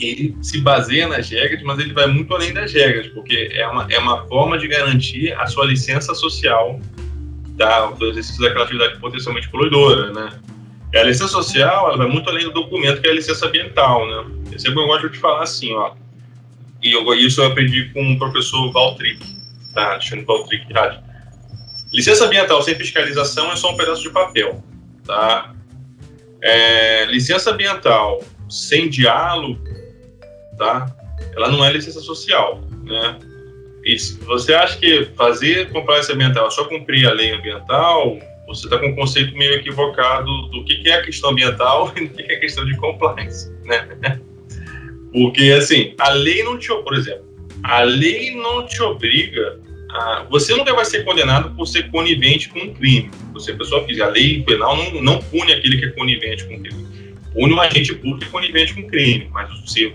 ele 0.00 0.36
se 0.42 0.60
baseia 0.60 1.08
nas 1.08 1.30
regras, 1.30 1.62
mas 1.62 1.78
ele 1.78 1.92
vai 1.92 2.06
muito 2.06 2.34
além 2.34 2.52
das 2.52 2.72
regras, 2.72 3.06
porque 3.08 3.50
é 3.52 3.66
uma, 3.66 3.86
é 3.90 3.98
uma 3.98 4.26
forma 4.26 4.58
de 4.58 4.68
garantir 4.68 5.32
a 5.34 5.46
sua 5.46 5.64
licença 5.64 6.14
social 6.14 6.80
da, 7.56 7.86
do 7.86 8.10
exercício 8.10 8.42
daquela 8.42 8.64
atividade 8.64 8.98
potencialmente 8.98 9.48
poluidora, 9.48 10.12
né? 10.12 10.38
A 10.94 11.02
licença 11.02 11.28
social 11.28 11.88
ela 11.88 11.96
vai 11.96 12.06
muito 12.06 12.28
além 12.28 12.44
do 12.44 12.52
documento 12.52 13.00
que 13.00 13.08
é 13.08 13.10
a 13.10 13.14
licença 13.14 13.46
ambiental, 13.46 14.06
né? 14.06 14.24
Eu 14.52 14.58
sempre 14.58 14.86
gosto 14.86 15.08
de 15.08 15.18
falar 15.18 15.42
assim, 15.42 15.72
ó. 15.74 15.92
E 16.82 16.92
eu, 16.92 17.14
isso 17.14 17.40
eu 17.40 17.46
aprendi 17.46 17.90
com 17.92 18.12
o 18.12 18.18
professor 18.18 18.70
Valtric, 18.72 19.18
tá? 19.74 19.92
Alexandre 19.92 20.24
Valtric 20.24 20.72
Rádio. 20.72 21.00
Licença 21.92 22.26
ambiental 22.26 22.62
sem 22.62 22.74
fiscalização 22.74 23.50
é 23.50 23.56
só 23.56 23.72
um 23.72 23.76
pedaço 23.76 24.02
de 24.02 24.10
papel, 24.10 24.62
tá? 25.04 25.54
É, 26.42 27.06
licença 27.06 27.50
ambiental 27.50 28.22
sem 28.48 28.88
diálogo, 28.88 29.58
tá? 30.56 30.94
Ela 31.34 31.50
não 31.50 31.64
é 31.64 31.72
licença 31.72 32.00
social, 32.00 32.62
né? 32.84 33.18
E 33.84 33.96
você 34.24 34.52
acha 34.52 34.76
que 34.78 35.04
fazer 35.16 35.70
compliance 35.70 36.10
ambiental 36.10 36.48
é 36.48 36.50
só 36.50 36.64
cumprir 36.64 37.06
a 37.06 37.12
lei 37.12 37.30
ambiental, 37.30 38.18
você 38.46 38.66
está 38.66 38.78
com 38.78 38.86
um 38.86 38.94
conceito 38.94 39.36
meio 39.36 39.54
equivocado 39.54 40.26
do 40.48 40.64
que 40.64 40.88
é 40.88 40.94
a 40.94 41.02
questão 41.02 41.30
ambiental 41.30 41.92
e 41.96 42.06
do 42.06 42.14
que 42.14 42.22
é 42.22 42.36
a 42.36 42.40
questão 42.40 42.64
de 42.64 42.76
compliance, 42.76 43.52
né? 43.64 44.20
Porque, 45.12 45.44
assim, 45.56 45.94
a 45.98 46.10
lei 46.10 46.42
não 46.42 46.58
te... 46.58 46.68
Por 46.68 46.94
exemplo, 46.94 47.24
a 47.62 47.82
lei 47.82 48.34
não 48.34 48.66
te 48.66 48.82
obriga 48.82 49.58
a... 49.90 50.26
Você 50.30 50.54
nunca 50.54 50.74
vai 50.74 50.84
ser 50.84 51.04
condenado 51.04 51.54
por 51.56 51.66
ser 51.66 51.90
conivente 51.90 52.48
com 52.48 52.60
um 52.60 52.74
crime. 52.74 53.10
Você, 53.32 53.54
pessoa 53.54 53.84
fizer 53.84 54.02
a 54.02 54.08
lei 54.08 54.42
penal 54.42 54.76
não, 54.76 55.02
não 55.02 55.18
pune 55.18 55.52
aquele 55.52 55.78
que 55.78 55.86
é 55.86 55.90
conivente 55.90 56.44
com 56.44 56.54
um 56.54 56.62
crime. 56.62 56.86
Pune 57.32 57.54
um 57.54 57.60
agente 57.60 57.94
público 57.94 58.18
que 58.18 58.26
é 58.26 58.28
conivente 58.28 58.74
com 58.74 58.80
um 58.80 58.86
crime. 58.86 59.28
Mas 59.32 59.48
se, 59.70 59.92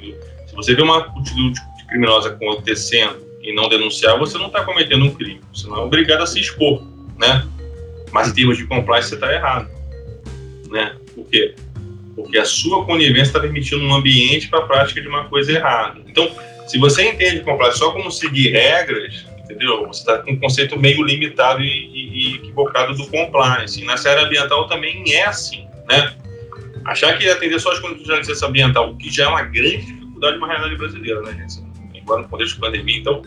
se 0.52 0.56
você 0.56 0.76
vê 0.76 0.82
uma 0.82 0.98
atitude 0.98 1.58
criminosa 1.88 2.30
acontecendo 2.30 3.26
e 3.42 3.56
não 3.56 3.70
denunciar, 3.70 4.20
você 4.20 4.38
não 4.38 4.48
está 4.48 4.66
cometendo 4.66 5.06
um 5.06 5.14
crime. 5.16 5.40
Você 5.54 5.66
não 5.66 5.78
é 5.78 5.80
obrigado 5.80 6.22
a 6.22 6.28
se 6.28 6.42
expor, 6.42 6.84
né? 7.18 7.48
Mas 8.12 8.28
em 8.28 8.34
termos 8.34 8.58
de 8.58 8.68
compliance, 8.68 9.08
você 9.08 9.16
está 9.16 9.34
errado. 9.34 9.70
Né? 10.70 10.94
Por 11.16 11.26
quê? 11.28 11.56
Porque 12.16 12.38
a 12.38 12.44
sua 12.44 12.86
conivência 12.86 13.30
está 13.30 13.40
permitindo 13.40 13.82
um 13.82 13.94
ambiente 13.94 14.50
para 14.50 14.60
a 14.60 14.64
prática 14.64 15.02
de 15.02 15.08
uma 15.08 15.24
coisa 15.30 15.54
errada. 15.54 16.02
Então, 16.06 16.30
se 16.68 16.78
você 16.78 17.10
entende 17.10 17.40
compliance 17.40 17.80
só 17.80 17.92
como 17.92 18.12
seguir 18.12 18.52
regras, 18.52 19.26
entendeu? 19.40 19.88
Você 19.88 20.02
está 20.02 20.18
com 20.18 20.32
um 20.32 20.40
conceito 20.40 20.78
meio 20.78 21.02
limitado 21.02 21.62
e, 21.62 21.68
e, 21.68 22.36
equivocado 22.36 22.94
do 22.94 23.08
compliance. 23.08 23.82
E 23.82 23.86
na 23.86 23.94
área 23.94 24.26
ambiental 24.26 24.68
também 24.68 25.02
é 25.14 25.26
assim, 25.26 25.66
né? 25.88 26.14
Achar 26.84 27.18
que 27.18 27.30
atender 27.30 27.58
só 27.58 27.72
as 27.72 27.80
condições 27.80 28.08
de 28.08 28.28
licença 28.28 28.48
ambiental, 28.48 28.94
que 28.98 29.10
já 29.10 29.24
é 29.24 29.28
uma 29.28 29.44
grande 29.44 30.01
dificuldade 30.22 30.34
de 30.34 30.38
uma 30.38 30.48
realidade 30.48 30.76
brasileira, 30.78 31.22
né, 31.22 31.34
gente? 31.34 31.64
Embora 31.96 32.22
no 32.22 32.30
contexto 32.30 32.56
de 32.56 32.62
pandemia, 32.62 32.98
então, 33.00 33.22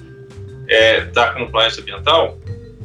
é, 0.68 1.04
da 1.06 1.32
compliance 1.32 1.80
ambiental, 1.80 2.38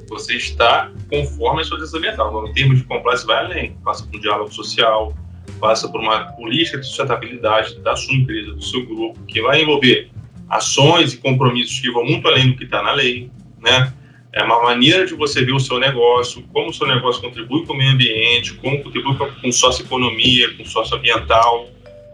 você 0.07 0.35
está 0.35 0.91
conforme 1.09 1.61
a 1.61 1.63
sua 1.63 1.77
licença 1.77 1.97
ambiental. 1.97 2.27
Agora, 2.29 2.49
em 2.49 2.53
termos 2.53 2.79
de 2.79 2.83
compliance, 2.83 3.25
vai 3.25 3.45
além. 3.45 3.77
Passa 3.83 4.05
por 4.05 4.17
um 4.17 4.19
diálogo 4.19 4.51
social, 4.51 5.15
passa 5.59 5.87
por 5.87 6.01
uma 6.01 6.31
política 6.33 6.79
de 6.79 6.87
sustentabilidade 6.87 7.79
da 7.79 7.95
sua 7.95 8.15
empresa, 8.15 8.53
do 8.53 8.63
seu 8.63 8.85
grupo, 8.85 9.19
que 9.27 9.41
vai 9.41 9.61
envolver 9.61 10.09
ações 10.49 11.13
e 11.13 11.17
compromissos 11.17 11.79
que 11.79 11.91
vão 11.91 12.03
muito 12.03 12.27
além 12.27 12.49
do 12.49 12.57
que 12.57 12.63
está 12.63 12.81
na 12.81 12.93
lei, 12.93 13.29
né? 13.59 13.93
É 14.31 14.43
uma 14.43 14.61
maneira 14.61 15.07
de 15.07 15.15
você 15.15 15.43
ver 15.43 15.53
o 15.53 15.59
seu 15.59 15.79
negócio, 15.79 16.43
como 16.53 16.69
o 16.69 16.73
seu 16.73 16.87
negócio 16.87 17.19
contribui 17.19 17.65
com 17.65 17.73
o 17.73 17.77
meio 17.77 17.91
ambiente, 17.91 18.53
como 18.55 18.81
contribui 18.83 19.15
com 19.17 19.51
socioeconomia, 19.51 20.55
com 20.55 20.63
socioambiental, 20.65 21.67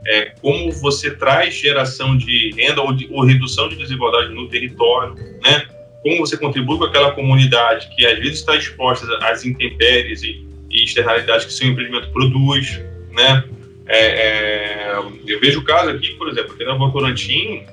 é, 0.08 0.34
como 0.42 0.72
você 0.72 1.12
traz 1.12 1.56
geração 1.56 2.18
de 2.18 2.52
renda 2.56 2.82
ou, 2.82 2.94
de, 2.94 3.08
ou 3.12 3.26
redução 3.26 3.70
de 3.70 3.76
desigualdade 3.76 4.34
no 4.34 4.48
território, 4.48 5.16
né? 5.42 5.68
como 6.06 6.20
você 6.20 6.38
contribui 6.38 6.78
com 6.78 6.84
aquela 6.84 7.12
comunidade 7.14 7.90
que 7.96 8.06
às 8.06 8.20
vezes 8.20 8.40
está 8.40 8.56
exposta 8.56 9.08
às 9.24 9.44
intempéries 9.44 10.22
e, 10.22 10.46
e 10.70 10.84
externalidades 10.84 11.46
que 11.48 11.54
seu 11.54 11.68
empreendimento 11.68 12.10
produz, 12.12 12.80
né? 13.12 13.44
É, 13.88 14.06
é, 14.06 14.98
eu 15.28 15.40
vejo 15.40 15.62
o 15.62 15.64
caso 15.64 15.90
aqui, 15.90 16.10
por 16.14 16.30
exemplo, 16.30 16.54
aqui 16.54 16.64
na 16.64 16.76
Votorantim, 16.76 17.64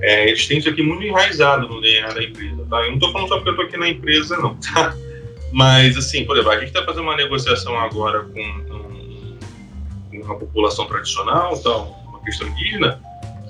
é, 0.00 0.28
eles 0.28 0.46
têm 0.46 0.56
isso 0.56 0.70
aqui 0.70 0.82
muito 0.82 1.02
enraizado 1.02 1.68
no 1.68 1.80
DNA 1.82 2.14
da 2.14 2.22
empresa, 2.22 2.66
tá? 2.70 2.80
Eu 2.80 2.88
não 2.88 2.94
estou 2.94 3.12
falando 3.12 3.28
só 3.28 3.36
porque 3.36 3.50
eu 3.50 3.52
estou 3.52 3.66
aqui 3.66 3.76
na 3.76 3.88
empresa, 3.88 4.38
não, 4.38 4.54
tá? 4.56 4.94
Mas, 5.52 5.98
assim, 5.98 6.24
por 6.24 6.36
exemplo, 6.36 6.52
a 6.52 6.58
gente 6.58 6.68
está 6.68 6.82
fazendo 6.82 7.02
uma 7.02 7.16
negociação 7.16 7.78
agora 7.78 8.20
com, 8.20 8.64
uma 10.26 10.38
população 10.38 10.86
tradicional, 10.86 11.54
então, 11.56 11.94
uma 12.06 12.20
questão 12.22 12.46
indígena, 12.48 13.00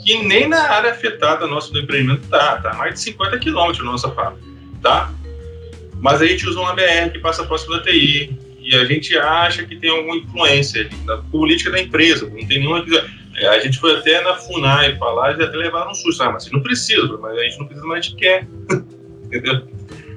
que 0.03 0.23
nem 0.23 0.49
na 0.49 0.63
área 0.71 0.93
afetada 0.93 1.47
nossa 1.47 1.73
do 1.73 1.81
empreendimento 1.81 2.29
tá, 2.29 2.61
tá 2.61 2.75
mais 2.75 2.95
de 2.95 3.01
50 3.01 3.39
quilômetros 3.39 3.85
da 3.85 3.91
nossa 3.91 4.11
fábrica, 4.11 4.47
tá? 4.83 5.13
Mas 5.95 6.23
a 6.23 6.27
gente 6.27 6.47
usa 6.49 6.61
uma 6.61 6.75
BR 6.75 7.11
que 7.13 7.19
passa 7.19 7.45
próximo 7.45 7.77
da 7.77 7.83
TI 7.83 8.39
e 8.61 8.75
a 8.75 8.85
gente 8.85 9.17
acha 9.17 9.65
que 9.65 9.77
tem 9.77 9.91
alguma 9.91 10.17
influência 10.17 10.89
na 11.05 11.19
política 11.19 11.71
da 11.71 11.81
empresa, 11.81 12.29
não 12.29 12.47
tem 12.47 12.61
nenhuma... 12.61 12.85
É, 13.37 13.49
a 13.49 13.59
gente 13.59 13.79
foi 13.79 13.97
até 13.97 14.23
na 14.23 14.35
FUNAI 14.35 14.97
falar 14.97 15.39
e 15.39 15.43
até 15.43 15.57
levaram 15.57 15.91
um 15.91 15.95
susto, 15.95 16.23
ah, 16.23 16.33
mas 16.33 16.51
não 16.51 16.63
precisa, 16.63 17.19
mas 17.19 17.37
a 17.37 17.43
gente 17.43 17.59
não 17.59 17.67
precisa, 17.67 17.87
mas 17.87 17.99
a 17.99 18.01
gente 18.01 18.17
quer, 18.17 18.47
entendeu? 19.25 19.69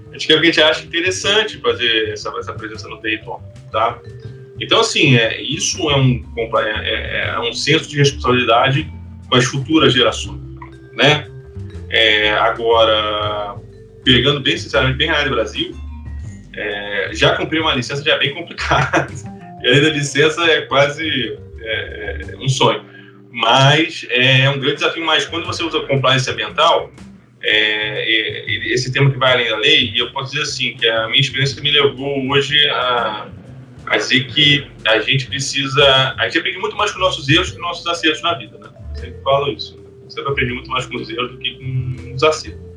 A 0.09 0.13
gente 0.13 0.27
quer 0.27 0.33
porque 0.35 0.47
a 0.47 0.51
gente 0.51 0.61
acha 0.61 0.85
interessante 0.85 1.57
fazer 1.57 2.09
essa, 2.09 2.29
essa 2.37 2.53
presença 2.53 2.87
no 2.87 2.97
território, 2.97 3.43
tá? 3.71 3.99
Então, 4.61 4.81
assim, 4.81 5.15
é, 5.15 5.41
isso 5.41 5.89
é 5.89 5.95
um, 5.95 6.23
é, 6.57 7.29
é 7.29 7.39
um 7.39 7.53
senso 7.53 7.89
de 7.89 7.97
responsabilidade 7.97 8.91
com 9.29 9.35
as 9.35 9.45
futuras 9.45 9.93
gerações, 9.93 10.41
né? 10.93 11.27
É, 11.89 12.31
agora, 12.33 13.55
pegando 14.03 14.39
bem 14.41 14.57
sinceramente 14.57 14.97
bem 14.97 15.09
a 15.09 15.13
área 15.13 15.29
do 15.29 15.35
Brasil, 15.35 15.75
é, 16.55 17.09
já 17.13 17.35
cumprir 17.35 17.61
uma 17.61 17.73
licença 17.73 18.03
já 18.03 18.15
é 18.15 18.19
bem 18.19 18.33
complicado. 18.33 19.13
e 19.63 19.67
além 19.67 19.81
da 19.81 19.89
licença 19.89 20.43
é 20.45 20.61
quase 20.61 21.37
é, 21.61 22.21
é, 22.31 22.37
um 22.37 22.49
sonho. 22.49 22.83
Mas 23.31 24.05
é 24.09 24.49
um 24.49 24.59
grande 24.59 24.75
desafio. 24.75 25.05
Mas 25.05 25.25
quando 25.25 25.45
você 25.45 25.63
usa 25.63 25.79
compliance 25.81 26.29
ambiental, 26.29 26.91
é, 27.41 28.73
esse 28.73 28.91
tema 28.91 29.11
que 29.11 29.17
vai 29.17 29.33
além 29.33 29.49
da 29.49 29.57
lei, 29.57 29.91
e 29.93 29.99
eu 29.99 30.11
posso 30.11 30.31
dizer 30.31 30.43
assim, 30.43 30.75
que 30.75 30.87
a 30.87 31.07
minha 31.07 31.21
experiência 31.21 31.61
me 31.61 31.71
levou 31.71 32.27
hoje 32.29 32.57
a, 32.69 33.27
a 33.89 33.97
dizer 33.97 34.27
que 34.27 34.67
a 34.85 34.99
gente 34.99 35.27
precisa. 35.27 36.15
A 36.17 36.25
gente 36.25 36.37
aprende 36.37 36.59
muito 36.59 36.75
mais 36.75 36.91
com 36.91 36.99
nossos 36.99 37.27
erros 37.27 37.49
que 37.49 37.57
com 37.57 37.63
nossos 37.63 37.85
acertos 37.87 38.21
na 38.21 38.35
vida, 38.35 38.57
né? 38.57 38.69
sempre 38.95 39.21
falo 39.23 39.51
isso. 39.51 39.77
Você 40.05 40.17
sempre 40.17 40.31
aprendi 40.31 40.53
muito 40.53 40.69
mais 40.69 40.85
com 40.85 40.95
os 40.95 41.09
erros 41.09 41.31
do 41.31 41.37
que 41.37 41.55
com 41.55 42.13
os 42.13 42.23
acertos. 42.23 42.69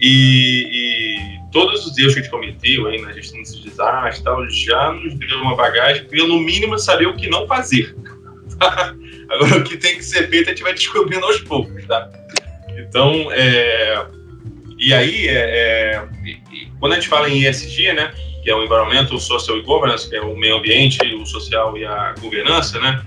E, 0.00 0.68
e, 0.72 1.50
todos 1.52 1.84
os 1.86 1.98
erros 1.98 2.14
que 2.14 2.20
a 2.20 2.22
gente 2.22 2.30
cometeu 2.30 2.86
aí 2.86 3.00
na 3.02 3.12
gestão 3.12 3.38
desses 3.38 3.60
desastres 3.60 4.22
tal, 4.22 4.48
já 4.48 4.92
nos 4.92 5.14
deu 5.14 5.38
uma 5.38 5.56
bagagem 5.56 6.06
no 6.12 6.40
mínimo, 6.40 6.78
saber 6.78 7.06
o 7.06 7.16
que 7.16 7.28
não 7.28 7.46
fazer. 7.46 7.94
Agora, 9.28 9.58
o 9.58 9.64
que 9.64 9.76
tem 9.76 9.96
que 9.96 10.04
ser 10.04 10.28
feito, 10.30 10.46
a 10.46 10.50
gente 10.50 10.62
vai 10.62 10.72
descobrindo 10.72 11.24
aos 11.26 11.40
poucos, 11.40 11.84
tá? 11.86 12.08
Então, 12.78 13.30
é... 13.32 14.06
E 14.78 14.94
aí, 14.94 15.28
é, 15.28 15.32
é... 15.32 16.08
quando 16.78 16.92
a 16.92 16.94
gente 16.94 17.08
fala 17.08 17.28
em 17.28 17.44
ESG, 17.44 17.92
né, 17.92 18.14
que 18.42 18.50
é 18.50 18.54
o 18.54 18.62
Environmental, 18.62 19.18
Social 19.18 19.58
e 19.58 19.62
Governance, 19.62 20.08
que 20.08 20.16
é 20.16 20.20
o 20.20 20.36
meio 20.36 20.56
ambiente, 20.56 20.98
o 21.14 21.26
social 21.26 21.76
e 21.76 21.84
a 21.84 22.14
governança, 22.20 22.78
né, 22.78 23.02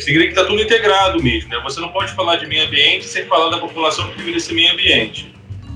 gente 0.00 0.18
tem 0.18 0.18
que 0.18 0.28
estar 0.28 0.42
tá 0.42 0.48
tudo 0.48 0.62
integrado 0.62 1.22
mesmo, 1.22 1.50
né? 1.50 1.60
Você 1.62 1.80
não 1.80 1.90
pode 1.90 2.12
falar 2.12 2.36
de 2.36 2.46
meio 2.46 2.64
ambiente 2.66 3.04
sem 3.04 3.24
falar 3.26 3.50
da 3.50 3.58
população 3.58 4.08
que 4.10 4.18
vive 4.18 4.32
nesse 4.32 4.52
meio 4.54 4.72
ambiente. 4.72 5.32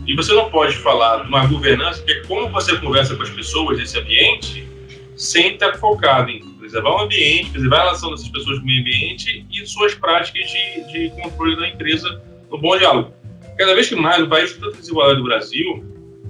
E 0.07 0.15
você 0.15 0.33
não 0.33 0.51
pode 0.51 0.77
falar 0.77 1.23
de 1.23 1.29
uma 1.29 1.47
governança, 1.47 2.03
que 2.03 2.13
é 2.13 2.23
como 2.25 2.49
você 2.51 2.77
conversa 2.77 3.17
com 3.17 3.23
as 3.23 3.31
pessoas 3.31 3.79
desse 3.79 3.99
ambiente, 3.99 4.67
sem 5.17 5.55
estar 5.55 5.75
focado 5.77 6.31
em 6.31 6.41
preservar 6.59 6.91
o 6.91 7.01
ambiente, 7.01 7.51
preservar 7.51 7.77
a 7.77 7.83
relação 7.85 8.11
dessas 8.11 8.29
pessoas 8.29 8.59
com 8.59 8.65
o 8.65 8.67
meio 8.67 8.81
ambiente 8.81 9.47
e 9.51 9.67
suas 9.67 9.95
práticas 9.95 10.51
de, 10.51 10.93
de 10.93 11.11
controle 11.23 11.57
da 11.57 11.69
empresa 11.69 12.23
no 12.51 12.59
bom 12.59 12.77
diálogo. 12.77 13.13
Cada 13.57 13.75
vez 13.75 13.89
que 13.89 13.95
mais, 13.95 14.21
no 14.21 14.29
país 14.29 14.53
com 14.53 14.61
tanta 14.61 14.79
desigualdade 14.79 15.19
do 15.19 15.25
Brasil, 15.25 15.85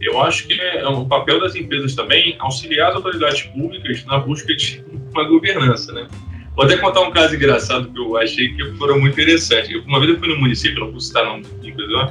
eu 0.06 0.20
acho 0.20 0.46
que 0.46 0.60
é 0.60 0.86
o 0.86 1.06
papel 1.06 1.40
das 1.40 1.54
empresas 1.54 1.94
também 1.94 2.36
auxiliar 2.38 2.90
as 2.90 2.96
autoridades 2.96 3.42
públicas 3.42 4.04
na 4.04 4.18
busca 4.18 4.54
de 4.54 4.84
uma 5.12 5.24
governança, 5.24 5.92
né? 5.92 6.08
Vou 6.54 6.64
até 6.64 6.76
contar 6.76 7.00
um 7.00 7.10
caso 7.10 7.34
engraçado 7.34 7.90
que 7.90 7.98
eu 7.98 8.16
achei 8.16 8.54
que 8.54 8.72
foram 8.76 9.00
muito 9.00 9.14
interessante. 9.14 9.76
uma 9.78 9.98
vez 9.98 10.12
eu 10.12 10.18
fui 10.18 10.28
no 10.28 10.38
município, 10.38 10.78
não 10.78 10.90
vou 10.90 11.00
citar 11.00 11.24
nome 11.24 11.42
do 11.42 11.68
empresa, 11.68 12.10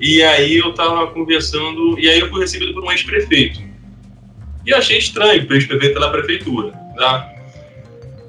e 0.00 0.22
aí 0.22 0.56
eu 0.58 0.70
estava 0.70 1.06
conversando, 1.08 1.98
e 1.98 2.08
aí 2.08 2.20
eu 2.20 2.28
fui 2.28 2.40
recebido 2.40 2.74
por 2.74 2.84
um 2.84 2.92
ex-prefeito. 2.92 3.60
E 4.66 4.70
eu 4.70 4.76
achei 4.76 4.98
estranho, 4.98 5.46
o 5.48 5.54
ex-prefeito 5.54 5.98
na 5.98 6.10
prefeitura, 6.10 6.72
tá? 6.96 7.34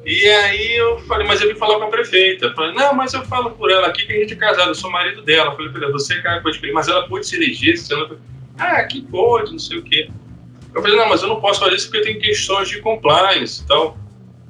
E 0.05 0.25
aí 0.25 0.75
eu 0.77 0.97
falei, 1.01 1.27
mas 1.27 1.39
eu 1.39 1.49
vim 1.49 1.55
falar 1.55 1.77
com 1.77 1.83
a 1.83 1.89
prefeita. 1.89 2.47
Eu 2.47 2.55
falei, 2.55 2.73
não, 2.73 2.95
mas 2.95 3.13
eu 3.13 3.23
falo 3.25 3.51
por 3.51 3.69
ela 3.69 3.87
aqui 3.87 4.07
que 4.07 4.13
a 4.13 4.19
gente 4.21 4.33
é 4.33 4.37
casado, 4.37 4.69
eu 4.69 4.75
sou 4.75 4.89
marido 4.89 5.21
dela. 5.21 5.51
Eu 5.51 5.69
falei, 5.69 5.91
você 5.91 6.15
é 6.15 6.21
cara 6.21 6.41
pode 6.41 6.59
mas 6.71 6.87
ela 6.87 7.07
pode 7.07 7.27
se 7.27 7.35
eleger, 7.35 7.77
você 7.77 7.95
não... 7.95 8.17
Ah, 8.59 8.83
que 8.83 9.01
pode, 9.01 9.51
não 9.51 9.59
sei 9.59 9.77
o 9.77 9.83
quê. 9.83 10.09
Eu 10.75 10.81
falei, 10.81 10.97
não, 10.97 11.09
mas 11.09 11.21
eu 11.21 11.29
não 11.29 11.41
posso 11.41 11.59
fazer 11.59 11.75
isso 11.75 11.89
porque 11.89 12.05
tem 12.05 12.19
questões 12.19 12.69
de 12.69 12.79
compliance 12.81 13.63
e 13.63 13.67
tal. 13.67 13.97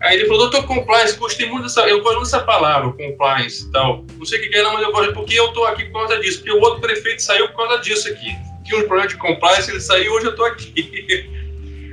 Aí 0.02 0.18
ele 0.18 0.28
falou, 0.28 0.50
doutor, 0.50 0.66
compliance, 0.66 1.18
gostei 1.18 1.48
muito 1.50 1.64
dessa, 1.64 1.82
eu 1.82 2.02
gosto 2.02 2.20
dessa 2.20 2.40
palavra, 2.40 2.92
compliance 2.92 3.66
e 3.66 3.72
tal. 3.72 4.06
Não 4.18 4.26
sei 4.26 4.40
o 4.40 4.50
que 4.50 4.56
é, 4.56 4.64
não, 4.64 4.74
mas 4.74 4.84
eu 4.84 4.92
gosto, 4.92 5.14
porque 5.14 5.40
eu 5.40 5.50
tô 5.50 5.66
aqui 5.66 5.86
por 5.86 6.00
causa 6.00 6.20
disso, 6.20 6.40
porque 6.40 6.52
o 6.52 6.62
outro 6.62 6.80
prefeito 6.80 7.22
saiu 7.22 7.50
por 7.50 7.58
causa 7.58 7.82
disso 7.84 8.08
aqui. 8.08 8.36
Tinha 8.64 8.80
um 8.80 8.88
problema 8.88 9.08
de 9.08 9.18
compliance, 9.18 9.70
ele 9.70 9.82
saiu, 9.82 10.14
hoje 10.14 10.28
eu 10.28 10.36
tô 10.36 10.44
aqui. 10.44 11.38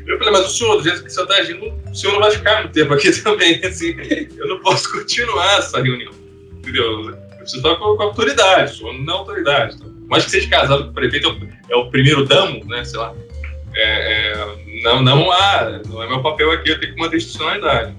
Eu 0.06 0.18
falei, 0.18 0.34
mas 0.34 0.46
o 0.46 0.56
senhor, 0.56 0.76
do 0.76 0.84
jeito 0.84 1.02
que 1.02 1.08
o 1.08 1.10
senhor 1.10 1.24
está 1.24 1.36
agindo, 1.42 1.74
o 1.90 1.92
senhor 1.92 2.12
não 2.12 2.20
vai 2.20 2.30
ficar 2.30 2.60
muito 2.60 2.72
tempo 2.72 2.94
aqui 2.94 3.10
também, 3.22 3.60
assim, 3.64 3.96
eu 4.38 4.46
não 4.46 4.60
posso 4.60 4.92
continuar 4.92 5.58
essa 5.58 5.82
reunião, 5.82 6.12
entendeu? 6.58 7.10
Eu 7.10 7.16
preciso 7.38 7.56
estar 7.56 7.74
com, 7.74 7.96
com 7.96 8.02
autoridade, 8.04 8.70
o 8.70 8.76
senhor 8.76 8.92
não 8.92 9.14
é 9.14 9.16
autoridade. 9.16 9.74
Então, 9.74 9.95
mas 10.06 10.24
que 10.24 10.30
seja 10.30 10.48
casado 10.48 10.84
com 10.84 10.90
o 10.90 10.94
prefeito, 10.94 11.36
é 11.68 11.76
o, 11.76 11.90
primeiro 11.90 12.24
damo, 12.24 12.64
né, 12.64 12.84
sei 12.84 12.98
lá. 12.98 13.14
É, 13.74 14.32
é, 14.32 14.82
não, 14.82 15.02
não 15.02 15.30
há, 15.30 15.80
não 15.86 16.02
é 16.02 16.08
meu 16.08 16.22
papel 16.22 16.50
aqui, 16.52 16.70
eu 16.70 16.80
tenho 16.80 16.94
que 16.94 17.00
manter 17.00 17.16
institucionalidade. 17.16 17.94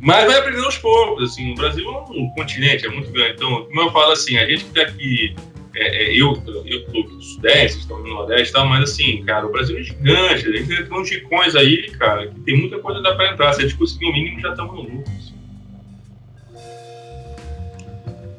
Mas 0.00 0.26
vai 0.26 0.38
aprendendo 0.38 0.64
aos 0.64 0.78
poucos, 0.78 1.32
assim, 1.32 1.52
o 1.52 1.54
Brasil 1.54 1.84
é 1.88 1.90
um 1.90 2.30
continente, 2.36 2.86
é 2.86 2.88
muito 2.88 3.10
grande. 3.10 3.34
Então, 3.34 3.64
como 3.64 3.80
eu 3.80 3.92
falo 3.92 4.12
assim, 4.12 4.36
a 4.36 4.46
gente 4.46 4.64
que 4.64 4.78
está 4.78 4.82
aqui 4.82 5.34
é, 5.78 6.04
é, 6.04 6.12
eu, 6.12 6.42
eu 6.66 6.84
tô 6.86 7.02
no 7.02 7.22
Sudeste, 7.22 7.78
estão 7.78 7.98
no 8.00 8.08
Nordeste 8.08 8.52
tal, 8.52 8.66
mas 8.66 8.90
assim, 8.90 9.22
cara, 9.24 9.46
o 9.46 9.52
Brasil 9.52 9.78
é 9.78 9.82
gigante, 9.82 10.48
a 10.48 10.56
gente 10.56 10.66
tem 10.66 10.98
uns 10.98 11.10
ricões 11.10 11.54
aí, 11.54 11.88
cara, 11.92 12.26
que 12.26 12.40
tem 12.40 12.56
muita 12.56 12.78
coisa 12.80 13.00
dá 13.00 13.14
pra 13.14 13.32
entrar. 13.32 13.52
Se 13.52 13.60
a 13.60 13.62
gente 13.62 13.76
conseguir 13.76 14.06
o 14.06 14.12
mínimo, 14.12 14.40
já 14.40 14.50
estamos 14.50 14.74
no 14.74 14.82
lucro. 14.82 15.12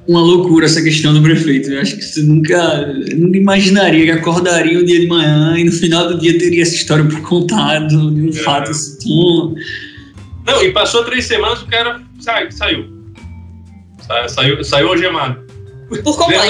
Uma 0.09 0.21
loucura 0.21 0.65
essa 0.65 0.81
questão 0.81 1.13
do 1.13 1.21
prefeito. 1.21 1.69
Eu 1.69 1.81
acho 1.81 1.95
que 1.95 2.01
você 2.01 2.23
nunca, 2.23 2.87
nunca 3.15 3.37
imaginaria 3.37 4.05
que 4.05 4.11
acordaria 4.11 4.79
um 4.79 4.83
dia 4.83 4.99
de 4.99 5.05
manhã 5.05 5.55
e 5.55 5.63
no 5.63 5.71
final 5.71 6.07
do 6.07 6.17
dia 6.17 6.35
teria 6.35 6.63
essa 6.63 6.73
história 6.73 7.05
por 7.05 7.21
contado, 7.21 8.09
de 8.09 8.21
um 8.23 8.29
é. 8.29 8.33
fato 8.33 8.71
assim. 8.71 9.53
Não, 10.47 10.63
e 10.63 10.71
passou 10.71 11.03
três 11.03 11.25
semanas, 11.25 11.61
o 11.61 11.67
cara 11.67 12.01
saiu. 12.19 12.49
Saiu, 12.49 14.29
saiu, 14.29 14.63
saiu 14.63 14.87
algemado. 14.87 15.41
Por 15.89 16.17
completo. 16.17 16.43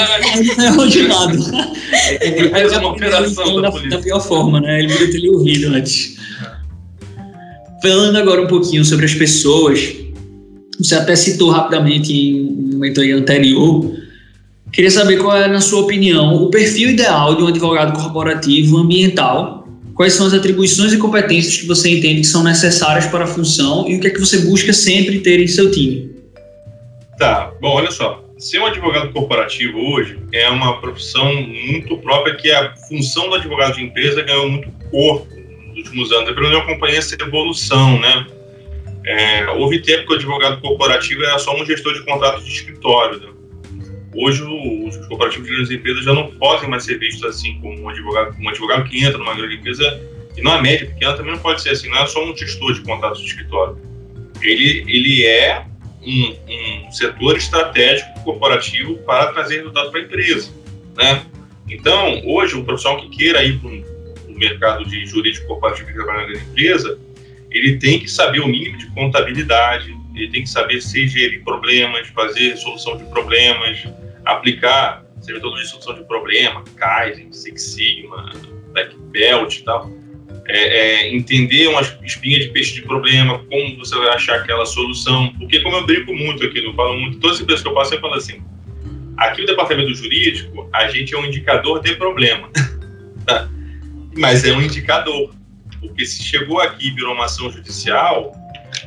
É 0.62 0.70
rotinado. 0.70 1.38
Ele 2.22 2.50
fez 2.50 2.78
uma 2.78 2.92
operação 2.92 3.62
da, 3.62 3.70
da 3.72 3.98
pior 3.98 4.22
forma, 4.22 4.62
né? 4.62 4.80
Ele 4.80 4.88
poderia 4.88 5.12
ter 5.12 5.18
lhe 5.20 5.30
ouvido 5.30 5.68
antes. 5.74 6.16
Falando 7.82 8.18
agora 8.18 8.42
um 8.42 8.48
pouquinho 8.48 8.86
sobre 8.86 9.06
as 9.06 9.14
pessoas, 9.14 9.98
você 10.80 10.96
até 10.96 11.16
citou 11.16 11.50
rapidamente 11.50 12.14
em 12.14 12.42
um 12.42 12.74
momento 12.74 13.02
anterior. 13.02 13.94
Queria 14.72 14.92
saber 14.92 15.18
qual 15.18 15.36
é, 15.36 15.48
na 15.48 15.62
sua 15.62 15.82
opinião, 15.82 16.44
o 16.44 16.50
perfil 16.50 16.90
ideal 16.90 17.36
de 17.36 17.44
um 17.44 17.48
advogado 17.48 18.02
corporativo 18.02 18.78
ambiental. 18.78 19.68
Quais 19.94 20.14
são 20.14 20.28
as 20.28 20.34
atribuições 20.34 20.94
e 20.94 20.98
competências 20.98 21.58
que 21.58 21.68
você 21.68 21.90
entende 21.90 22.22
que 22.22 22.28
são 22.28 22.44
necessárias 22.44 23.06
para 23.08 23.26
a 23.26 23.28
função 23.28 23.88
e 23.90 23.98
o 23.98 24.00
que 24.00 24.08
é 24.08 24.10
que 24.10 24.20
você 24.20 24.38
busca 24.40 24.72
sempre 24.72 25.20
ter 25.20 25.42
em 25.42 25.48
seu 25.48 25.70
time? 25.70 26.10
Tá, 27.18 27.52
bom, 27.60 27.76
olha 27.76 27.92
só 27.92 28.30
ser 28.40 28.60
um 28.60 28.66
advogado 28.66 29.12
corporativo 29.12 29.78
hoje 29.78 30.18
é 30.32 30.50
uma 30.50 30.80
profissão 30.80 31.30
muito 31.44 31.98
própria 31.98 32.36
que 32.36 32.50
a 32.50 32.74
função 32.88 33.30
do 33.30 33.36
advogado 33.36 33.76
de 33.76 33.84
empresa 33.84 34.24
ganhou 34.24 34.50
muito 34.50 34.72
corpo 34.90 35.28
nos 35.68 35.78
últimos 35.78 36.12
anos. 36.14 36.30
Eu 36.30 36.42
não 36.44 36.60
acompanhei 36.60 36.98
essa 36.98 37.18
evolução, 37.22 38.00
né? 38.00 38.26
É, 39.10 39.50
houve 39.50 39.82
tempo 39.82 40.06
que 40.06 40.14
o 40.14 40.16
advogado 40.18 40.62
corporativo 40.62 41.24
era 41.24 41.40
só 41.40 41.60
um 41.60 41.66
gestor 41.66 41.96
de 41.96 42.06
contratos 42.06 42.46
de 42.46 42.52
escritório. 42.52 43.20
Né? 43.20 43.30
Hoje, 44.16 44.44
os 44.44 44.98
corporativos 45.08 45.48
de 45.48 45.54
grandes 45.56 45.72
empresas 45.72 46.04
já 46.04 46.14
não 46.14 46.30
podem 46.38 46.70
mais 46.70 46.84
ser 46.84 47.00
vistos 47.00 47.24
assim 47.24 47.60
como 47.60 47.82
um 47.82 47.90
advogado, 47.90 48.38
um 48.40 48.48
advogado 48.48 48.88
que 48.88 49.04
entra 49.04 49.18
numa 49.18 49.34
grande 49.34 49.56
empresa 49.56 50.00
e 50.38 50.42
não 50.44 50.54
é 50.54 50.62
média 50.62 50.86
pequena 50.86 51.14
também 51.14 51.32
não 51.32 51.40
pode 51.40 51.60
ser 51.60 51.72
assim, 51.72 51.90
não 51.90 51.98
é 51.98 52.06
só 52.06 52.24
um 52.24 52.38
gestor 52.38 52.72
de 52.74 52.82
contratos 52.82 53.22
de 53.22 53.26
escritório. 53.26 53.80
Ele, 54.44 54.86
ele 54.88 55.26
é 55.26 55.66
um, 56.04 56.36
um 56.86 56.92
setor 56.92 57.36
estratégico 57.36 58.24
corporativo 58.24 58.96
para 59.00 59.34
trazer 59.34 59.58
resultado 59.58 59.90
para 59.90 60.02
a 60.02 60.04
empresa, 60.04 60.52
né? 60.96 61.26
Então, 61.68 62.22
hoje, 62.28 62.56
um 62.56 62.64
profissional 62.64 63.02
que 63.02 63.10
queira 63.10 63.44
ir 63.44 63.58
para 63.58 63.72
o 63.72 64.38
mercado 64.38 64.86
de 64.86 65.04
jurídico 65.08 65.48
corporativo 65.48 65.90
e 65.90 65.94
trabalhar 65.96 66.28
na 66.28 66.34
empresa, 66.34 67.00
ele 67.52 67.78
tem 67.78 68.00
que 68.00 68.10
saber 68.10 68.40
o 68.40 68.48
mínimo 68.48 68.78
de 68.78 68.88
contabilidade, 68.92 69.96
ele 70.16 70.30
tem 70.30 70.44
que 70.44 70.50
saber 70.50 70.82
se 70.82 71.08
gerir 71.08 71.44
problemas, 71.44 72.08
fazer 72.10 72.56
solução 72.58 72.98
de 72.98 73.06
problemas, 73.06 73.84
aplicar 74.26 75.06
metodologia 75.26 75.66
de 75.66 75.72
solução 75.72 75.96
de 75.96 76.04
problema, 76.06 76.64
Kaizen, 76.76 77.32
Six 77.32 77.62
Sigma, 77.62 78.32
Black 78.74 78.96
Belt 79.12 79.58
e 79.58 79.64
tal 79.64 80.00
é, 80.50 81.04
é, 81.04 81.16
entender 81.16 81.68
uma 81.68 81.82
espinha 82.04 82.40
de 82.40 82.50
peixe 82.50 82.74
de 82.74 82.82
problema, 82.82 83.38
como 83.50 83.78
você 83.78 83.96
vai 83.96 84.10
achar 84.10 84.38
aquela 84.38 84.66
solução. 84.66 85.32
Porque, 85.38 85.60
como 85.60 85.76
eu 85.76 85.86
brinco 85.86 86.14
muito 86.14 86.44
aqui, 86.44 86.58
eu 86.58 86.74
falo 86.74 87.00
muito, 87.00 87.20
todas 87.20 87.38
as 87.38 87.44
empresas 87.44 87.62
que 87.62 87.70
eu 87.70 87.74
passo, 87.74 87.94
eu 87.94 88.02
falo 88.02 88.16
assim: 88.16 88.42
aqui 89.16 89.44
o 89.44 89.46
departamento 89.46 89.94
jurídico, 89.94 90.68
a 90.74 90.88
gente 90.88 91.14
é 91.14 91.18
um 91.18 91.26
indicador 91.26 91.82
de 91.82 91.96
problema. 91.96 92.50
Tá? 93.26 93.48
Mas 94.18 94.44
é 94.44 94.54
um 94.54 94.62
indicador. 94.62 95.36
Porque 95.80 96.06
se 96.06 96.24
chegou 96.24 96.60
aqui 96.60 96.88
e 96.88 96.92
virou 96.92 97.14
uma 97.14 97.26
ação 97.26 97.52
judicial, 97.52 98.34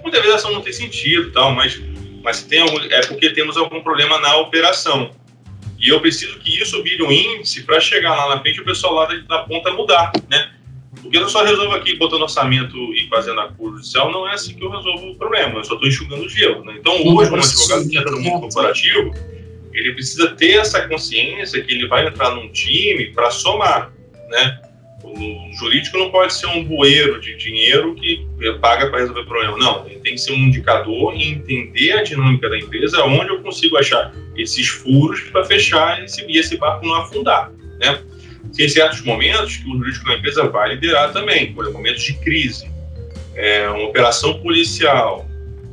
muitas 0.02 0.20
vezes 0.20 0.34
a 0.34 0.36
ação 0.36 0.52
não 0.52 0.60
tem 0.60 0.72
sentido, 0.72 1.32
tal, 1.32 1.52
mas, 1.52 1.80
mas 2.22 2.42
tem 2.42 2.60
algum, 2.60 2.78
é 2.80 3.06
porque 3.06 3.30
temos 3.30 3.56
algum 3.56 3.82
problema 3.82 4.18
na 4.20 4.36
operação. 4.36 5.10
E 5.78 5.88
eu 5.88 6.00
preciso 6.00 6.38
que 6.38 6.62
isso 6.62 6.82
vire 6.82 7.02
um 7.02 7.10
índice 7.10 7.64
para 7.64 7.80
chegar 7.80 8.14
lá 8.14 8.34
na 8.34 8.40
frente 8.40 8.58
e 8.58 8.60
o 8.60 8.64
pessoal 8.64 8.94
lá 8.94 9.06
da, 9.06 9.16
da 9.16 9.38
ponta 9.40 9.72
mudar, 9.72 10.12
né? 10.28 10.52
Porque 11.00 11.18
eu 11.18 11.28
só 11.28 11.42
resolvo 11.42 11.74
aqui 11.74 11.96
botando 11.96 12.22
orçamento 12.22 12.76
e 12.94 13.08
fazendo 13.08 13.40
a 13.40 13.48
curva 13.48 13.76
judicial, 13.76 14.12
não 14.12 14.28
é 14.28 14.34
assim 14.34 14.54
que 14.54 14.64
eu 14.64 14.70
resolvo 14.70 15.10
o 15.10 15.16
problema, 15.16 15.58
eu 15.58 15.64
só 15.64 15.74
estou 15.74 15.88
enxugando 15.88 16.24
o 16.24 16.28
gelo. 16.28 16.64
Né? 16.64 16.76
Então, 16.78 16.94
hoje, 16.94 17.30
um 17.30 17.34
advogado 17.34 17.88
que 17.88 17.98
entra 17.98 18.10
no 18.12 18.20
mundo 18.20 18.40
corporativo, 18.42 19.12
ele 19.72 19.92
precisa 19.94 20.30
ter 20.36 20.58
essa 20.58 20.86
consciência 20.86 21.62
que 21.62 21.72
ele 21.72 21.88
vai 21.88 22.06
entrar 22.06 22.30
num 22.30 22.48
time 22.50 23.06
para 23.06 23.30
somar, 23.30 23.92
né? 24.28 24.62
O 25.04 25.56
jurídico 25.58 25.98
não 25.98 26.10
pode 26.10 26.34
ser 26.34 26.46
um 26.46 26.64
bueiro 26.64 27.20
de 27.20 27.36
dinheiro 27.36 27.94
que 27.94 28.26
paga 28.60 28.88
para 28.88 29.00
resolver 29.00 29.24
problema. 29.24 29.56
Não, 29.58 29.86
ele 29.86 29.98
tem 30.00 30.14
que 30.14 30.20
ser 30.20 30.32
um 30.32 30.38
indicador 30.38 31.14
e 31.14 31.28
entender 31.28 31.92
a 31.92 32.02
dinâmica 32.02 32.48
da 32.48 32.58
empresa, 32.58 33.02
onde 33.04 33.30
eu 33.30 33.42
consigo 33.42 33.76
achar 33.76 34.12
esses 34.36 34.68
furos 34.68 35.20
para 35.22 35.44
fechar 35.44 36.02
esse, 36.02 36.24
e 36.26 36.38
esse 36.38 36.56
barco 36.56 36.86
não 36.86 36.94
afundar, 36.94 37.50
né? 37.80 38.00
tem 38.56 38.68
certos 38.68 39.02
momentos 39.02 39.56
que 39.56 39.68
o 39.68 39.78
jurídico 39.78 40.06
da 40.06 40.14
empresa 40.14 40.48
vai 40.48 40.74
liderar 40.74 41.12
também, 41.12 41.52
por 41.52 41.70
momentos 41.72 42.02
de 42.02 42.14
crise, 42.14 42.70
é, 43.34 43.68
uma 43.68 43.84
operação 43.84 44.40
policial, 44.40 45.26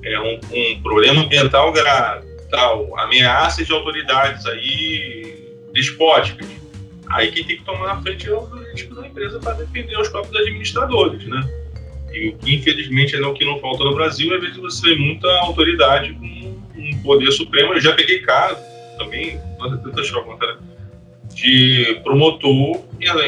é, 0.03 0.19
um, 0.19 0.39
um 0.51 0.81
problema 0.81 1.23
ambiental 1.23 1.71
grave, 1.73 2.27
tal, 2.49 2.97
ameaças 2.97 3.67
de 3.67 3.73
autoridades 3.73 4.45
aí 4.45 5.55
despóticas. 5.73 6.47
Aí 7.09 7.31
quem 7.31 7.43
tem 7.43 7.57
que 7.57 7.63
tomar 7.63 7.91
a 7.91 8.01
frente 8.01 8.27
é 8.27 8.33
o 8.33 8.47
jurídico 8.47 8.95
da 8.95 9.07
empresa 9.07 9.39
para 9.39 9.53
defender 9.53 9.99
os 9.99 10.09
próprios 10.09 10.35
administradores, 10.41 11.25
né? 11.25 11.49
E 12.11 12.29
o 12.29 12.37
que 12.37 12.55
infelizmente 12.55 13.15
é 13.15 13.25
o 13.25 13.33
que 13.33 13.45
não 13.45 13.59
falta 13.59 13.83
no 13.83 13.95
Brasil, 13.95 14.33
às 14.33 14.41
vezes 14.41 14.57
você 14.57 14.95
muita 14.95 15.27
autoridade 15.41 16.13
com 16.13 16.59
um 16.77 17.01
poder 17.03 17.31
supremo. 17.31 17.73
Eu 17.73 17.81
já 17.81 17.93
peguei 17.93 18.19
caso 18.19 18.61
também, 18.97 19.39
tenta 19.83 20.03
chocar, 20.03 20.59
de 21.33 21.99
promotor 22.03 22.83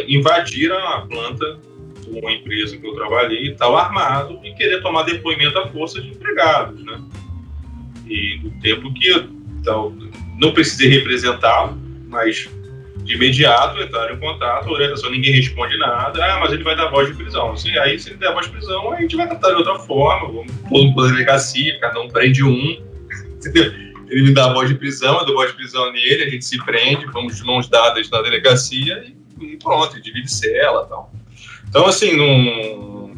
invadir 0.08 0.72
a 0.72 1.02
planta 1.02 1.60
de 2.02 2.20
uma 2.20 2.32
empresa 2.32 2.78
que 2.78 2.86
eu 2.86 2.94
trabalhei 2.94 3.46
e 3.46 3.56
tal, 3.56 3.78
armado, 3.78 4.40
e 4.44 4.54
querer 4.54 4.82
tomar 4.82 5.04
depoimento 5.04 5.58
à 5.58 5.68
força 5.70 6.02
de 6.02 6.10
empregados, 6.10 6.84
né? 6.84 7.02
E 8.08 8.40
no 8.44 8.52
tempo 8.60 8.94
que 8.94 9.10
então, 9.60 9.96
não 10.40 10.52
precisei 10.54 10.90
representá-lo, 10.90 11.80
mas 12.10 12.50
de 13.12 13.18
imediato 13.18 13.82
entraram 13.82 14.16
em 14.16 14.20
contato, 14.20 14.70
orientação, 14.70 15.12
ninguém 15.12 15.34
responde 15.34 15.78
nada, 15.78 16.24
ah, 16.24 16.40
mas 16.40 16.54
ele 16.54 16.64
vai 16.64 16.76
dar 16.76 16.88
voz 16.88 17.10
de 17.10 17.14
prisão. 17.14 17.56
Se, 17.58 17.78
aí, 17.80 18.00
se 18.00 18.10
ele 18.10 18.18
der 18.18 18.34
voz 18.34 18.46
de 18.46 18.54
prisão, 18.54 18.92
a 18.92 19.02
gente 19.02 19.16
vai 19.18 19.28
tratar 19.28 19.50
de 19.50 19.56
outra 19.56 19.80
forma, 19.80 20.32
vamos 20.32 20.54
pôr 20.70 20.82
uma 20.82 21.08
delegacia, 21.10 21.78
cada 21.80 22.00
um 22.00 22.08
prende 22.08 22.44
um, 22.44 22.82
ele 24.10 24.24
me 24.24 24.34
dá 24.34 24.46
a 24.46 24.54
voz 24.54 24.70
de 24.70 24.76
prisão, 24.76 25.20
eu 25.20 25.26
dou 25.26 25.36
voz 25.36 25.52
de 25.52 25.58
prisão 25.58 25.92
nele, 25.92 26.24
a 26.24 26.30
gente 26.30 26.46
se 26.46 26.58
prende, 26.64 27.06
vamos 27.08 27.36
de 27.36 27.44
mãos 27.44 27.68
dadas 27.68 28.10
na 28.10 28.22
delegacia 28.22 29.04
e, 29.06 29.46
e 29.46 29.58
pronto, 29.58 30.02
divide 30.02 30.32
cela 30.32 30.86
tal. 30.86 31.12
Então, 31.68 31.86
assim, 31.88 32.16
não, 32.16 33.12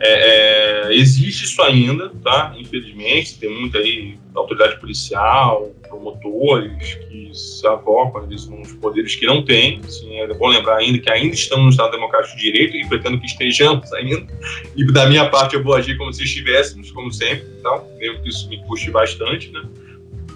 é, 0.00 0.88
é, 0.88 0.94
existe 0.94 1.44
isso 1.44 1.60
ainda, 1.62 2.10
tá? 2.22 2.54
Infelizmente, 2.58 3.38
tem 3.38 3.50
muita 3.50 3.78
aí 3.78 4.18
autoridade 4.34 4.80
policial, 4.80 5.70
promotores 5.92 6.94
que 6.94 7.30
se 7.34 7.66
avocam 7.66 8.26
nos 8.26 8.72
poderes 8.80 9.14
que 9.14 9.26
não 9.26 9.44
têm. 9.44 9.80
Assim, 9.84 10.18
é 10.18 10.26
bom 10.34 10.48
lembrar 10.48 10.78
ainda 10.78 10.98
que 10.98 11.10
ainda 11.10 11.34
estamos 11.34 11.64
no 11.64 11.70
Estado 11.70 11.92
Democrático 11.92 12.36
de 12.36 12.42
Direito 12.42 12.76
e 12.76 12.88
pretendo 12.88 13.20
que 13.20 13.26
estejamos 13.26 13.92
ainda. 13.92 14.26
E 14.74 14.86
da 14.90 15.06
minha 15.06 15.28
parte 15.28 15.54
eu 15.54 15.62
vou 15.62 15.74
agir 15.74 15.96
como 15.98 16.12
se 16.12 16.24
estivéssemos, 16.24 16.90
como 16.90 17.12
sempre, 17.12 17.44
então, 17.58 17.86
mesmo 17.98 18.22
que 18.22 18.30
isso 18.30 18.48
me 18.48 18.58
custe 18.64 18.90
bastante, 18.90 19.50
né? 19.50 19.62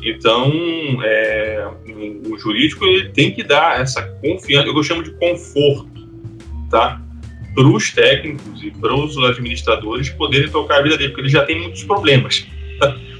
Então, 0.02 0.52
é, 1.02 1.66
o 2.28 2.38
jurídico 2.38 2.84
ele 2.84 3.08
tem 3.08 3.32
que 3.32 3.42
dar 3.42 3.80
essa 3.80 4.02
confiança, 4.02 4.68
eu 4.68 4.82
chamo 4.82 5.02
de 5.02 5.10
conforto, 5.12 6.06
tá? 6.70 7.00
Para 7.54 7.66
os 7.66 7.90
técnicos 7.90 8.62
e 8.62 8.70
para 8.70 8.94
os 8.94 9.16
administradores 9.16 10.10
poderem 10.10 10.50
tocar 10.50 10.80
a 10.80 10.82
vida 10.82 10.98
dele, 10.98 11.08
porque 11.08 11.22
ele 11.22 11.30
já 11.30 11.44
tem 11.44 11.58
muitos 11.58 11.82
problemas. 11.82 12.46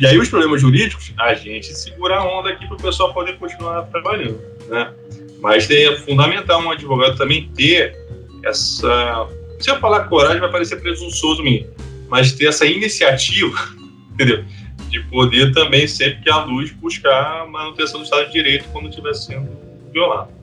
E 0.00 0.06
aí, 0.06 0.16
os 0.16 0.28
problemas 0.28 0.60
jurídicos, 0.60 1.12
a 1.18 1.34
gente 1.34 1.74
segura 1.74 2.18
a 2.18 2.24
onda 2.24 2.50
aqui 2.50 2.66
para 2.66 2.76
o 2.76 2.80
pessoal 2.80 3.12
poder 3.12 3.36
continuar 3.36 3.82
trabalhando, 3.82 4.40
né? 4.68 4.92
Mas 5.40 5.68
é 5.70 5.96
fundamental 5.98 6.60
um 6.60 6.70
advogado 6.70 7.16
também 7.16 7.50
ter 7.54 7.96
essa 8.44 9.28
Se 9.58 9.70
eu 9.70 9.78
falar 9.80 10.04
coragem, 10.04 10.40
vai 10.40 10.50
parecer 10.50 10.76
presunçoso 10.76 11.42
mim, 11.42 11.66
mas 12.08 12.32
ter 12.32 12.46
essa 12.46 12.64
iniciativa, 12.64 13.58
entendeu? 14.14 14.44
De 14.88 15.00
poder 15.04 15.52
também, 15.52 15.86
sempre 15.86 16.22
que 16.22 16.30
a 16.30 16.44
luz, 16.44 16.70
buscar 16.70 17.42
a 17.42 17.46
manutenção 17.46 18.00
do 18.00 18.04
Estado 18.04 18.26
de 18.26 18.32
Direito 18.32 18.68
quando 18.72 18.88
estiver 18.88 19.14
sendo 19.14 19.48
violado. 19.92 20.37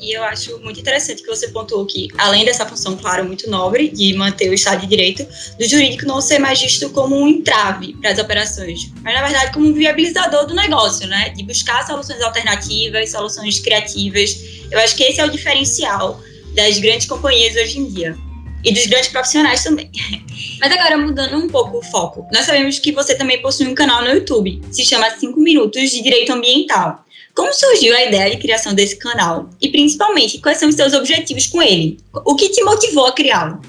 E 0.00 0.12
eu 0.12 0.22
acho 0.24 0.58
muito 0.58 0.80
interessante 0.80 1.22
que 1.22 1.28
você 1.28 1.48
pontuou 1.48 1.86
que, 1.86 2.08
além 2.18 2.44
dessa 2.44 2.66
função, 2.66 2.96
claro, 2.96 3.24
muito 3.24 3.48
nobre, 3.48 3.88
de 3.88 4.14
manter 4.14 4.50
o 4.50 4.54
Estado 4.54 4.80
de 4.80 4.86
Direito, 4.86 5.26
do 5.58 5.66
jurídico 5.66 6.04
não 6.04 6.20
ser 6.20 6.38
mais 6.38 6.60
visto 6.60 6.90
como 6.90 7.16
um 7.16 7.28
entrave 7.28 7.94
para 7.94 8.10
as 8.10 8.18
operações, 8.18 8.90
mas, 9.02 9.14
na 9.14 9.22
verdade, 9.22 9.52
como 9.52 9.66
um 9.68 9.72
viabilizador 9.72 10.46
do 10.46 10.54
negócio, 10.54 11.06
né? 11.06 11.30
De 11.30 11.42
buscar 11.44 11.86
soluções 11.86 12.20
alternativas, 12.20 13.10
soluções 13.10 13.60
criativas. 13.60 14.36
Eu 14.70 14.78
acho 14.80 14.96
que 14.96 15.04
esse 15.04 15.20
é 15.20 15.24
o 15.24 15.30
diferencial 15.30 16.20
das 16.54 16.78
grandes 16.78 17.06
companhias 17.06 17.54
hoje 17.56 17.78
em 17.78 17.88
dia. 17.88 18.16
E 18.64 18.72
dos 18.72 18.86
grandes 18.86 19.10
profissionais 19.10 19.62
também. 19.62 19.90
Mas 20.58 20.72
agora, 20.72 20.96
mudando 20.96 21.36
um 21.36 21.48
pouco 21.48 21.78
o 21.78 21.82
foco, 21.82 22.26
nós 22.32 22.46
sabemos 22.46 22.78
que 22.78 22.92
você 22.92 23.14
também 23.14 23.40
possui 23.42 23.66
um 23.66 23.74
canal 23.74 24.02
no 24.02 24.08
YouTube, 24.08 24.62
se 24.70 24.84
chama 24.84 25.10
5 25.10 25.38
Minutos 25.38 25.90
de 25.90 26.02
Direito 26.02 26.32
Ambiental. 26.32 27.03
Como 27.34 27.52
surgiu 27.52 27.96
a 27.96 28.04
ideia 28.04 28.30
de 28.30 28.40
criação 28.40 28.74
desse 28.74 28.96
canal? 28.96 29.50
E 29.60 29.68
principalmente, 29.68 30.38
quais 30.38 30.58
são 30.58 30.68
os 30.68 30.76
seus 30.76 30.94
objetivos 30.94 31.48
com 31.48 31.60
ele? 31.60 31.98
O 32.12 32.36
que 32.36 32.48
te 32.48 32.62
motivou 32.62 33.06
a 33.06 33.12
criá-lo? 33.12 33.60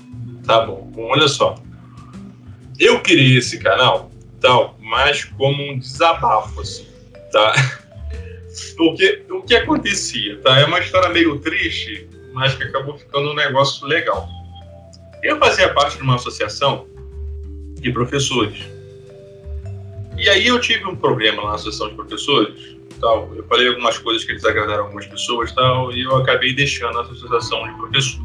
Tá 0.46 0.62
bom. 0.62 0.88
bom, 0.94 1.10
olha 1.10 1.28
só. 1.28 1.56
Eu 2.80 3.02
criei 3.02 3.38
esse 3.38 3.58
canal, 3.58 4.12
tal, 4.40 4.78
mais 4.80 5.24
como 5.24 5.64
um 5.64 5.80
desabafo, 5.80 6.62
assim, 6.62 6.86
tá? 7.32 7.56
Porque 8.78 9.24
o 9.32 9.42
que 9.42 9.56
acontecia, 9.56 10.40
tá? 10.42 10.60
É 10.60 10.66
uma 10.66 10.80
história 10.80 11.10
meio 11.10 11.40
triste, 11.40 12.08
mas 12.34 12.54
que 12.54 12.64
acabou 12.64 12.98
ficando 13.00 13.32
um 13.32 13.34
negócio 13.34 13.88
legal. 13.88 14.30
Eu 15.24 15.40
fazia 15.40 15.74
parte 15.74 15.98
de 15.98 16.04
uma 16.04 16.16
associação 16.16 16.86
de 17.80 17.92
professores. 17.92 18.60
E 20.18 20.30
aí 20.30 20.46
eu 20.46 20.62
tive 20.62 20.86
um 20.86 20.96
problema 20.96 21.44
na 21.44 21.56
associação 21.56 21.90
de 21.90 21.96
professores, 21.96 22.75
tal. 23.00 23.34
Eu 23.36 23.46
falei 23.48 23.68
algumas 23.68 23.98
coisas 23.98 24.24
que 24.24 24.34
desagradaram 24.34 24.86
algumas 24.86 25.06
pessoas, 25.06 25.52
tal, 25.52 25.92
e 25.92 26.02
eu 26.02 26.16
acabei 26.18 26.54
deixando 26.54 26.98
a 26.98 27.02
associação 27.02 27.68
de 27.68 27.78
professores, 27.78 28.20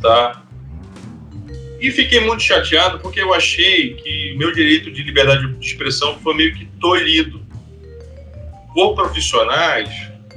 tá? 0.00 0.42
E 1.80 1.90
fiquei 1.90 2.20
muito 2.20 2.42
chateado 2.42 2.98
porque 3.00 3.20
eu 3.20 3.34
achei 3.34 3.94
que 3.94 4.34
meu 4.36 4.52
direito 4.52 4.90
de 4.90 5.02
liberdade 5.02 5.46
de 5.52 5.66
expressão 5.66 6.18
foi 6.20 6.34
meio 6.34 6.54
que 6.54 6.64
tolhido 6.80 7.44
por 8.72 8.94
profissionais 8.94 9.90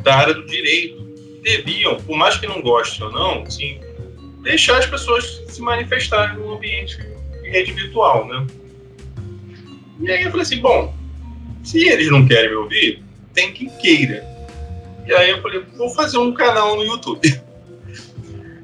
da 0.04 0.16
área 0.16 0.34
do 0.34 0.46
direito. 0.46 1.00
Deviam, 1.42 1.96
por 2.02 2.18
mais 2.18 2.38
que 2.38 2.46
não 2.46 2.62
gostem 2.62 3.06
ou 3.06 3.12
não, 3.12 3.44
assim, 3.44 3.80
deixar 4.44 4.78
as 4.78 4.86
pessoas 4.86 5.42
se 5.48 5.62
manifestarem 5.62 6.38
no 6.38 6.54
ambiente 6.54 6.98
em 7.44 7.50
rede 7.50 7.72
virtual, 7.72 8.28
né? 8.28 8.46
E 10.02 10.12
aí 10.12 10.24
eu 10.24 10.32
falei 10.32 10.44
assim, 10.44 10.60
bom, 10.60 10.94
se 11.64 11.88
eles 11.88 12.10
não 12.12 12.28
querem 12.28 12.50
me 12.50 12.56
ouvir, 12.56 13.04
tem 13.40 13.54
quem 13.54 13.70
queira. 13.70 14.26
E 15.08 15.14
aí 15.14 15.30
eu 15.30 15.42
falei, 15.42 15.64
vou 15.78 15.90
fazer 15.92 16.18
um 16.18 16.34
canal 16.34 16.76
no 16.76 16.84
YouTube. 16.84 17.22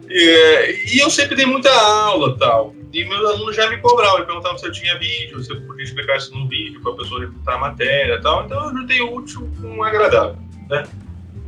e, 0.09 0.95
e 0.95 0.99
eu 0.99 1.09
sempre 1.09 1.35
dei 1.35 1.45
muita 1.45 1.71
aula 1.71 2.37
tal. 2.37 2.75
E 2.93 3.03
meus 3.05 3.25
alunos 3.25 3.55
já 3.55 3.69
me 3.69 3.77
cobravam, 3.77 4.17
eles 4.17 4.27
perguntavam 4.27 4.57
se 4.57 4.67
eu 4.67 4.71
tinha 4.71 4.97
vídeo, 4.97 5.41
se 5.43 5.51
eu 5.51 5.61
podia 5.61 5.83
explicar 5.83 6.17
isso 6.17 6.33
no 6.33 6.47
vídeo 6.47 6.81
para 6.81 6.93
a 6.93 6.95
pessoa 6.95 7.21
refutar 7.21 7.55
a 7.55 7.57
matéria 7.57 8.21
tal. 8.21 8.45
Então 8.45 8.65
eu 8.65 8.77
juntei 8.77 9.01
útil 9.01 9.49
com 9.61 9.83
agradável, 9.83 10.37
né? 10.69 10.83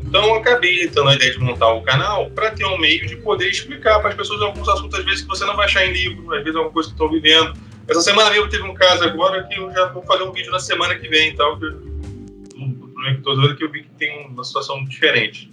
Então 0.04 0.26
eu 0.26 0.36
acabei 0.36 0.88
tendo 0.88 1.10
a 1.10 1.16
ideia 1.16 1.32
de 1.32 1.40
montar 1.40 1.74
o 1.74 1.82
canal 1.82 2.30
para 2.32 2.52
ter 2.52 2.66
um 2.66 2.78
meio 2.78 3.06
de 3.06 3.18
poder 3.18 3.50
explicar 3.50 4.00
para 4.00 4.10
as 4.10 4.16
pessoas 4.16 4.42
alguns 4.42 4.68
assuntos, 4.70 4.98
às 4.98 5.06
vezes, 5.06 5.22
que 5.22 5.28
você 5.28 5.46
não 5.46 5.56
vai 5.56 5.66
achar 5.66 5.86
em 5.86 5.92
livro, 5.92 6.34
às 6.34 6.44
vezes 6.44 6.56
é 6.56 6.62
uma 6.62 6.70
coisa 6.70 6.90
que 6.90 6.96
estão 6.96 7.10
vivendo. 7.10 7.54
Essa 7.90 8.02
semana 8.02 8.30
mesmo 8.30 8.50
teve 8.50 8.64
um 8.64 8.74
caso 8.74 9.04
agora 9.04 9.44
que 9.44 9.58
eu 9.58 9.72
já 9.72 9.88
vou 9.88 10.02
fazer 10.04 10.24
um 10.24 10.32
vídeo 10.32 10.52
na 10.52 10.60
semana 10.60 10.96
que 10.96 11.08
vem, 11.10 11.36
tal, 11.36 11.58
que 11.58 11.66
eu, 11.66 11.97
que 13.16 13.22
vendo 13.22 13.56
que 13.56 13.64
eu 13.64 13.72
vi 13.72 13.84
que 13.84 13.90
tem 13.92 14.28
uma 14.28 14.44
situação 14.44 14.84
diferente. 14.86 15.52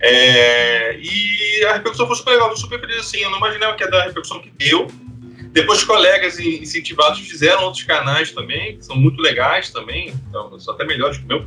É, 0.00 0.98
e 0.98 1.64
a 1.64 1.74
repercussão 1.74 2.06
foi 2.06 2.16
super 2.16 2.32
legal, 2.32 2.48
foi 2.48 2.56
super 2.56 2.80
feliz 2.80 2.96
assim. 2.96 3.18
Eu 3.18 3.30
não 3.30 3.38
imaginava 3.38 3.76
que 3.76 3.84
ia 3.84 3.90
dar 3.90 4.00
a 4.00 4.04
repercussão 4.04 4.40
que 4.40 4.50
deu. 4.50 4.88
Depois, 5.52 5.84
colegas 5.84 6.38
incentivados 6.38 7.20
fizeram 7.20 7.64
outros 7.64 7.84
canais 7.84 8.32
também, 8.32 8.78
que 8.78 8.84
são 8.84 8.96
muito 8.96 9.20
legais 9.20 9.70
também, 9.70 10.14
então, 10.28 10.58
são 10.58 10.74
até 10.74 10.84
melhores 10.84 11.18
que 11.18 11.24
o 11.24 11.28
meu 11.28 11.44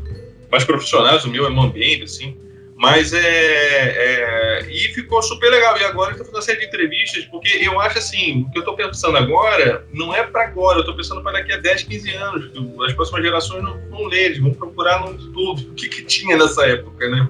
mais 0.51 0.63
profissionais, 0.63 1.25
o 1.25 1.29
meu 1.29 1.45
é 1.45 1.49
Mambembe, 1.49 2.03
assim. 2.03 2.37
Mas 2.75 3.13
é, 3.13 3.19
é, 3.19 4.67
E 4.69 4.93
ficou 4.93 5.23
super 5.23 5.49
legal. 5.49 5.77
E 5.77 5.83
agora 5.85 6.09
eu 6.09 6.11
estou 6.11 6.25
fazendo 6.25 6.35
uma 6.35 6.41
série 6.41 6.59
de 6.59 6.65
entrevistas, 6.65 7.23
porque 7.25 7.47
eu 7.61 7.79
acho 7.79 7.97
assim: 7.97 8.41
o 8.41 8.51
que 8.51 8.57
eu 8.57 8.61
estou 8.61 8.75
pensando 8.75 9.17
agora 9.17 9.85
não 9.93 10.13
é 10.13 10.23
para 10.23 10.43
agora, 10.43 10.77
eu 10.77 10.81
estou 10.81 10.95
pensando 10.95 11.23
para 11.23 11.39
daqui 11.39 11.53
a 11.53 11.57
10, 11.57 11.83
15 11.83 12.09
anos. 12.11 12.51
As 12.85 12.93
próximas 12.93 13.23
gerações 13.23 13.63
não 13.63 13.79
vão 13.89 14.05
ler, 14.05 14.25
eles 14.25 14.39
vão 14.39 14.53
procurar 14.53 14.99
no 14.99 15.17
tudo, 15.31 15.71
o 15.71 15.73
que, 15.73 15.87
que 15.87 16.03
tinha 16.03 16.37
nessa 16.37 16.65
época, 16.65 17.09
né? 17.09 17.29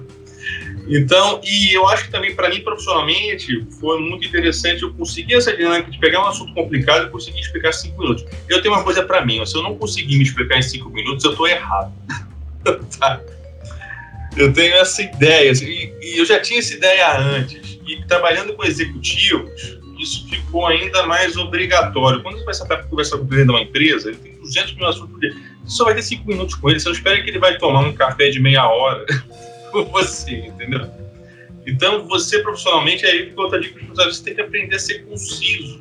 Então, 0.88 1.40
e 1.44 1.72
eu 1.72 1.88
acho 1.88 2.04
que 2.04 2.10
também 2.10 2.34
para 2.34 2.48
mim 2.48 2.60
profissionalmente 2.60 3.66
foi 3.80 4.00
muito 4.00 4.26
interessante 4.26 4.82
eu 4.82 4.94
conseguir 4.94 5.34
essa 5.34 5.56
dinâmica 5.56 5.90
de 5.90 5.98
pegar 5.98 6.22
um 6.22 6.26
assunto 6.26 6.54
complicado 6.54 7.06
e 7.06 7.10
conseguir 7.10 7.40
explicar 7.40 7.70
em 7.70 7.72
cinco 7.72 8.00
minutos. 8.00 8.24
Eu 8.48 8.62
tenho 8.62 8.74
uma 8.74 8.84
coisa 8.84 9.02
para 9.04 9.24
mim: 9.24 9.44
se 9.44 9.56
eu 9.56 9.62
não 9.62 9.76
conseguir 9.76 10.16
me 10.16 10.24
explicar 10.24 10.58
em 10.58 10.62
cinco 10.62 10.90
minutos, 10.90 11.24
eu 11.24 11.32
estou 11.32 11.46
errado. 11.46 11.92
tá? 12.98 13.20
Eu 14.36 14.52
tenho 14.52 14.74
essa 14.74 15.02
ideia, 15.02 15.50
assim, 15.50 15.66
e, 15.66 15.94
e, 16.02 16.18
eu 16.18 16.24
já 16.26 16.40
tinha 16.40 16.58
essa 16.58 16.74
ideia 16.74 17.18
antes. 17.18 17.78
E 17.86 18.04
trabalhando 18.06 18.52
com 18.54 18.64
executivos, 18.64 19.78
isso 19.98 20.28
ficou 20.28 20.66
ainda 20.66 21.06
mais 21.06 21.36
obrigatório. 21.36 22.22
Quando 22.22 22.44
você 22.44 22.66
vai 22.66 22.78
para 22.78 22.86
conversar 22.86 23.16
com 23.18 23.24
o 23.24 23.26
presidente 23.26 23.52
de 23.52 23.58
uma 23.58 23.62
empresa, 23.62 24.08
ele 24.10 24.18
tem 24.18 24.38
200 24.40 24.74
mil 24.74 24.86
assuntos 24.86 25.18
dele. 25.20 25.36
Você 25.64 25.76
só 25.76 25.84
vai 25.84 25.94
ter 25.94 26.02
5 26.02 26.26
minutos 26.28 26.54
com 26.54 26.68
ele, 26.68 26.78
você 26.78 26.88
não 26.88 26.94
espera 26.94 27.22
que 27.22 27.30
ele 27.30 27.38
vai 27.38 27.56
tomar 27.58 27.80
um 27.80 27.92
café 27.92 28.28
de 28.28 28.38
meia 28.40 28.68
hora 28.68 29.06
com 29.72 29.84
você, 29.86 30.32
entendeu? 30.32 30.88
Então, 31.66 32.06
você 32.06 32.40
profissionalmente, 32.40 33.04
aí 33.04 33.26
fica 33.26 33.40
outra 33.40 33.60
dica 33.60 33.80
você 33.94 34.22
tem 34.22 34.34
que 34.34 34.40
aprender 34.40 34.76
a 34.76 34.78
ser 34.78 35.04
conciso, 35.04 35.80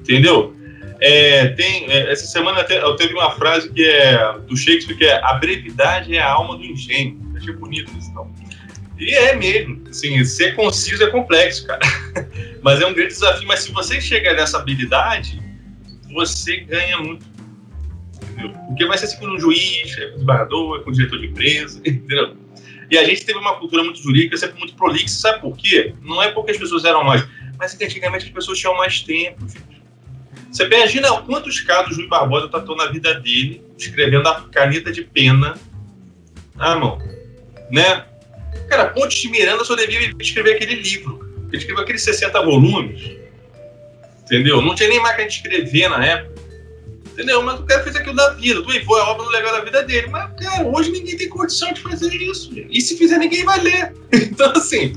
entendeu? 0.00 0.56
É, 1.00 1.48
tem, 1.48 1.90
é, 1.90 2.12
essa 2.12 2.26
semana 2.26 2.64
eu 2.68 2.96
teve 2.96 3.12
uma 3.12 3.30
frase 3.32 3.70
que 3.70 3.84
é 3.84 4.38
do 4.46 4.56
Shakespeare 4.56 4.96
que 4.96 5.04
é 5.04 5.20
a 5.22 5.34
brevidade 5.34 6.14
é 6.14 6.20
a 6.20 6.30
alma 6.30 6.56
do 6.56 6.64
engenho. 6.64 7.20
Achei 7.42 7.54
bonito 7.54 7.92
isso, 7.98 8.12
não. 8.14 8.32
E 8.98 9.12
é 9.12 9.34
mesmo, 9.34 9.82
assim, 9.90 10.24
ser 10.24 10.54
conciso 10.54 11.02
é 11.02 11.10
complexo, 11.10 11.66
cara. 11.66 11.80
mas 12.62 12.80
é 12.80 12.86
um 12.86 12.94
grande 12.94 13.12
desafio. 13.12 13.48
Mas 13.48 13.64
se 13.64 13.72
você 13.72 14.00
chega 14.00 14.32
nessa 14.32 14.58
habilidade, 14.58 15.42
você 16.12 16.58
ganha 16.58 16.98
muito. 16.98 17.26
Entendeu? 18.22 18.52
Porque 18.68 18.86
vai 18.86 18.96
ser 18.96 19.06
assim 19.06 19.18
com 19.18 19.26
um 19.26 19.38
juiz, 19.38 19.98
é 19.98 20.06
com 20.06 20.14
desembargador, 20.14 20.80
é 20.80 20.84
com 20.84 20.92
diretor 20.92 21.18
de 21.18 21.26
empresa, 21.26 21.80
entendeu? 21.84 22.36
E 22.88 22.96
a 22.96 23.04
gente 23.04 23.24
teve 23.24 23.38
uma 23.38 23.58
cultura 23.58 23.82
muito 23.82 24.00
jurídica, 24.00 24.36
sempre 24.36 24.58
muito 24.58 24.74
prolixa. 24.74 25.08
Sabe 25.08 25.40
por 25.40 25.56
quê? 25.56 25.94
Não 26.02 26.22
é 26.22 26.30
porque 26.30 26.52
as 26.52 26.58
pessoas 26.58 26.84
eram 26.84 27.02
mais, 27.02 27.26
mas 27.58 27.74
é 27.74 27.76
que 27.76 27.84
antigamente 27.84 28.26
as 28.26 28.30
pessoas 28.30 28.58
tinham 28.58 28.76
mais 28.76 29.00
tempo, 29.00 29.44
você 30.50 30.66
imagina 30.66 31.10
quantos 31.22 31.60
casos 31.60 31.96
o 31.96 32.00
Rui 32.00 32.08
Barbosa 32.08 32.46
tratou 32.46 32.76
na 32.76 32.86
vida 32.86 33.18
dele, 33.18 33.64
escrevendo 33.78 34.28
a 34.28 34.42
caneta 34.42 34.92
de 34.92 35.02
pena 35.02 35.54
à 36.58 36.76
mão, 36.76 36.98
né? 37.72 38.04
Cara, 38.68 38.90
Pontes 38.90 39.18
de 39.18 39.30
Miranda 39.30 39.64
só 39.64 39.74
devia 39.74 40.12
escrever 40.20 40.56
aquele 40.56 40.76
livro. 40.76 41.20
Ele 41.48 41.56
escreveu 41.56 41.82
aqueles 41.82 42.02
60 42.02 42.40
volumes, 42.42 43.12
entendeu? 44.22 44.60
Não 44.62 44.74
tinha 44.74 44.88
nem 44.88 45.00
máquina 45.00 45.26
de 45.26 45.34
escrever 45.34 45.88
na 45.88 46.04
época, 46.04 46.40
entendeu? 47.12 47.42
Mas 47.42 47.60
o 47.60 47.64
cara 47.64 47.82
fez 47.82 47.96
aquilo 47.96 48.14
da 48.14 48.30
vida, 48.34 48.62
tu 48.62 48.84
foi 48.84 49.00
a 49.00 49.04
obra 49.04 49.26
legal 49.28 49.52
da 49.52 49.64
vida 49.64 49.82
dele. 49.82 50.06
Mas, 50.08 50.30
cara, 50.38 50.66
hoje 50.66 50.90
ninguém 50.90 51.16
tem 51.16 51.28
condição 51.28 51.72
de 51.72 51.80
fazer 51.80 52.14
isso. 52.14 52.52
E 52.54 52.80
se 52.80 52.96
fizer, 52.96 53.18
ninguém 53.18 53.44
vai 53.44 53.60
ler. 53.60 53.92
Então, 54.12 54.52
assim, 54.52 54.92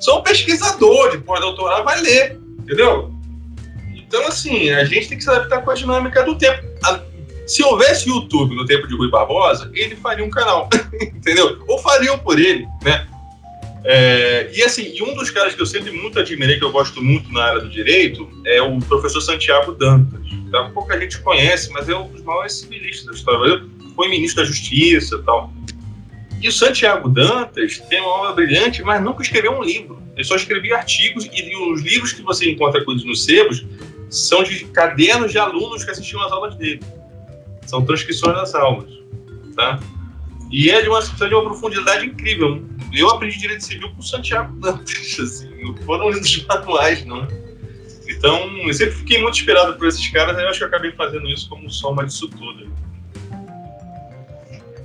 só 0.00 0.20
um 0.20 0.22
pesquisador 0.22 1.10
de 1.10 1.18
pós-doutorado 1.18 1.84
vai 1.84 2.00
ler, 2.00 2.38
entendeu? 2.60 3.12
Então, 3.94 4.26
assim, 4.26 4.70
a 4.70 4.84
gente 4.84 5.08
tem 5.08 5.18
que 5.18 5.24
se 5.24 5.30
adaptar 5.30 5.62
com 5.62 5.70
a 5.70 5.74
dinâmica 5.74 6.22
do 6.24 6.36
tempo. 6.36 6.62
Se 7.48 7.64
houvesse 7.64 8.10
YouTube 8.10 8.54
no 8.54 8.66
tempo 8.66 8.86
de 8.86 8.94
Rui 8.94 9.10
Barbosa, 9.10 9.70
ele 9.74 9.96
faria 9.96 10.22
um 10.22 10.28
canal, 10.28 10.68
entendeu? 11.00 11.64
Ou 11.66 11.78
fariam 11.78 12.18
por 12.18 12.38
ele, 12.38 12.68
né? 12.84 13.08
É, 13.84 14.50
e 14.54 14.62
assim, 14.62 14.92
e 14.94 15.02
um 15.02 15.14
dos 15.14 15.30
caras 15.30 15.54
que 15.54 15.62
eu 15.62 15.64
sempre 15.64 15.90
muito 15.90 16.18
admirei, 16.18 16.58
que 16.58 16.64
eu 16.64 16.70
gosto 16.70 17.02
muito 17.02 17.32
na 17.32 17.42
área 17.42 17.60
do 17.60 17.70
direito, 17.70 18.28
é 18.44 18.60
o 18.60 18.78
professor 18.80 19.22
Santiago 19.22 19.72
Dantas. 19.72 20.20
Tá? 20.52 20.70
Pouca 20.74 21.00
gente 21.00 21.18
conhece, 21.20 21.70
mas 21.72 21.88
é 21.88 21.96
um 21.96 22.06
dos 22.08 22.22
maiores 22.22 22.52
civilistas 22.52 23.06
da 23.06 23.12
história. 23.12 23.64
Foi 23.96 24.08
ministro 24.08 24.42
da 24.42 24.46
Justiça 24.46 25.16
e 25.16 25.22
tal. 25.22 25.50
E 26.42 26.48
o 26.48 26.52
Santiago 26.52 27.08
Dantas 27.08 27.78
tem 27.88 28.00
uma 28.02 28.10
obra 28.10 28.32
brilhante, 28.32 28.82
mas 28.82 29.02
nunca 29.02 29.22
escreveu 29.22 29.52
um 29.52 29.62
livro. 29.62 30.02
Ele 30.14 30.24
só 30.24 30.36
escrevia 30.36 30.76
artigos 30.76 31.24
e 31.32 31.56
os 31.56 31.80
livros 31.80 32.12
que 32.12 32.20
você 32.20 32.50
encontra 32.50 32.84
coisas 32.84 33.04
nos 33.06 33.24
sebos 33.24 33.64
são 34.10 34.42
de 34.42 34.66
cadernos 34.66 35.32
de 35.32 35.38
alunos 35.38 35.82
que 35.82 35.90
assistiam 35.90 36.22
às 36.22 36.30
aulas 36.30 36.54
dele. 36.56 36.80
São 37.68 37.84
transcrições 37.84 38.34
das 38.34 38.54
aulas, 38.54 38.90
tá? 39.54 39.78
E 40.50 40.70
é 40.70 40.80
de 40.80 40.88
uma, 40.88 41.00
de 41.02 41.34
uma 41.34 41.44
profundidade 41.44 42.06
incrível. 42.06 42.64
Eu 42.94 43.10
aprendi 43.10 43.38
direito 43.38 43.62
civil 43.62 43.90
com 43.90 44.00
o 44.00 44.02
Santiago 44.02 44.58
Dantas, 44.58 45.18
assim, 45.20 45.50
não 45.62 45.76
foram 45.84 46.08
livros 46.08 46.46
manuais, 46.46 47.04
não. 47.04 47.28
Então, 48.08 48.48
eu 48.66 48.72
sempre 48.72 48.94
fiquei 48.94 49.20
muito 49.20 49.34
inspirado 49.34 49.74
por 49.74 49.86
esses 49.86 50.08
caras, 50.08 50.38
e 50.38 50.42
eu 50.42 50.48
acho 50.48 50.58
que 50.58 50.64
eu 50.64 50.68
acabei 50.68 50.92
fazendo 50.92 51.28
isso 51.28 51.46
como 51.50 51.70
soma 51.70 52.06
disso 52.06 52.26
tudo. 52.28 52.72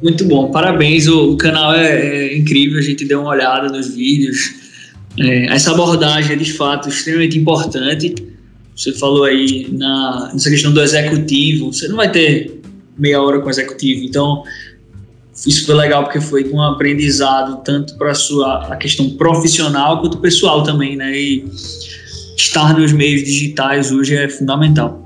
Muito 0.02 0.26
bom, 0.26 0.52
parabéns. 0.52 1.08
O 1.08 1.38
canal 1.38 1.74
é, 1.74 1.88
é, 1.88 2.38
incrível, 2.38 2.80
a 2.80 2.82
gente 2.82 3.06
deu 3.06 3.22
uma 3.22 3.30
olhada 3.30 3.70
nos 3.70 3.96
vídeos. 3.96 4.56
É, 5.18 5.46
essa 5.46 5.72
abordagem 5.72 6.34
é 6.34 6.36
de 6.36 6.52
fato 6.52 6.90
extremamente 6.90 7.40
importante. 7.40 8.14
Você 8.76 8.92
falou 8.92 9.24
aí 9.24 9.70
na, 9.72 10.32
nessa 10.34 10.50
questão 10.50 10.74
do 10.74 10.82
executivo, 10.82 11.72
você 11.72 11.88
não 11.88 11.96
vai 11.96 12.12
ter 12.12 12.63
meia 12.98 13.22
hora 13.22 13.40
com 13.40 13.48
o 13.48 13.50
executivo, 13.50 14.04
então 14.04 14.44
isso 15.48 15.66
foi 15.66 15.76
legal 15.76 16.04
porque 16.04 16.22
foi 16.22 16.48
um 16.50 16.62
aprendizado 16.62 17.64
tanto 17.64 17.98
para 17.98 18.12
a 18.12 18.16
sua 18.16 18.68
a 18.68 18.76
questão 18.76 19.10
profissional 19.12 20.00
quanto 20.00 20.18
pessoal 20.20 20.64
também, 20.64 20.96
né? 20.96 21.12
E 21.12 21.46
estar 22.38 22.78
nos 22.78 22.92
meios 22.92 23.24
digitais 23.24 23.92
hoje 23.92 24.16
é 24.16 24.30
fundamental. 24.30 25.02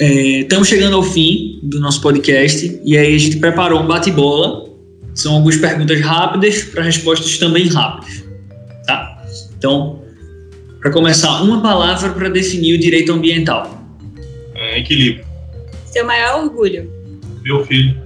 É, 0.00 0.40
estamos 0.40 0.66
chegando 0.66 0.96
ao 0.96 1.02
fim 1.02 1.60
do 1.62 1.78
nosso 1.78 2.00
podcast 2.00 2.80
e 2.84 2.98
aí 2.98 3.14
a 3.14 3.18
gente 3.18 3.36
preparou 3.36 3.80
um 3.80 3.86
bate-bola. 3.86 4.68
São 5.14 5.34
algumas 5.34 5.56
perguntas 5.56 6.00
rápidas 6.00 6.64
para 6.64 6.82
respostas 6.82 7.38
também 7.38 7.68
rápidas. 7.68 8.24
Tá? 8.86 9.24
Então, 9.56 10.02
para 10.80 10.90
começar, 10.90 11.42
uma 11.42 11.62
palavra 11.62 12.10
para 12.10 12.28
definir 12.28 12.74
o 12.74 12.78
direito 12.78 13.12
ambiental. 13.12 13.78
É, 14.56 14.80
equilíbrio. 14.80 15.31
Seu 15.92 16.06
maior 16.06 16.44
orgulho. 16.44 16.90
Meu 17.42 17.66
filho. 17.66 18.00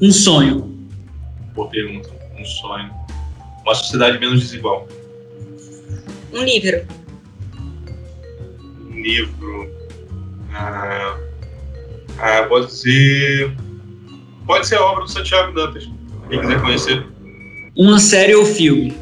Um 0.00 0.10
sonho. 0.10 0.88
Boa 1.54 1.68
pergunta. 1.68 2.08
Um 2.38 2.44
sonho. 2.44 2.90
Uma 3.62 3.74
sociedade 3.74 4.18
menos 4.18 4.40
desigual. 4.40 4.88
Um 6.32 6.42
livro. 6.42 6.86
Um 8.80 8.98
livro. 8.98 9.70
Ah, 10.54 11.18
ah, 12.18 12.42
pode 12.48 12.72
ser. 12.72 13.54
Pode 14.46 14.66
ser 14.66 14.76
a 14.76 14.82
obra 14.82 15.04
do 15.04 15.10
Santiago 15.10 15.52
Dantas. 15.52 15.86
Quem 16.30 16.40
quiser 16.40 16.62
conhecer. 16.62 17.06
Uma 17.76 17.98
série 17.98 18.34
ou 18.34 18.46
filme? 18.46 18.96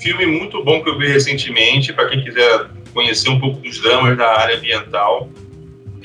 Filme 0.00 0.26
muito 0.26 0.62
bom 0.62 0.80
que 0.80 0.90
eu 0.90 0.96
vi 0.96 1.08
recentemente, 1.08 1.92
para 1.92 2.08
quem 2.08 2.22
quiser 2.22 2.70
conhecer 2.92 3.30
um 3.30 3.40
pouco 3.40 3.60
dos 3.60 3.82
dramas 3.82 4.16
da 4.16 4.30
área 4.38 4.56
ambiental. 4.56 5.28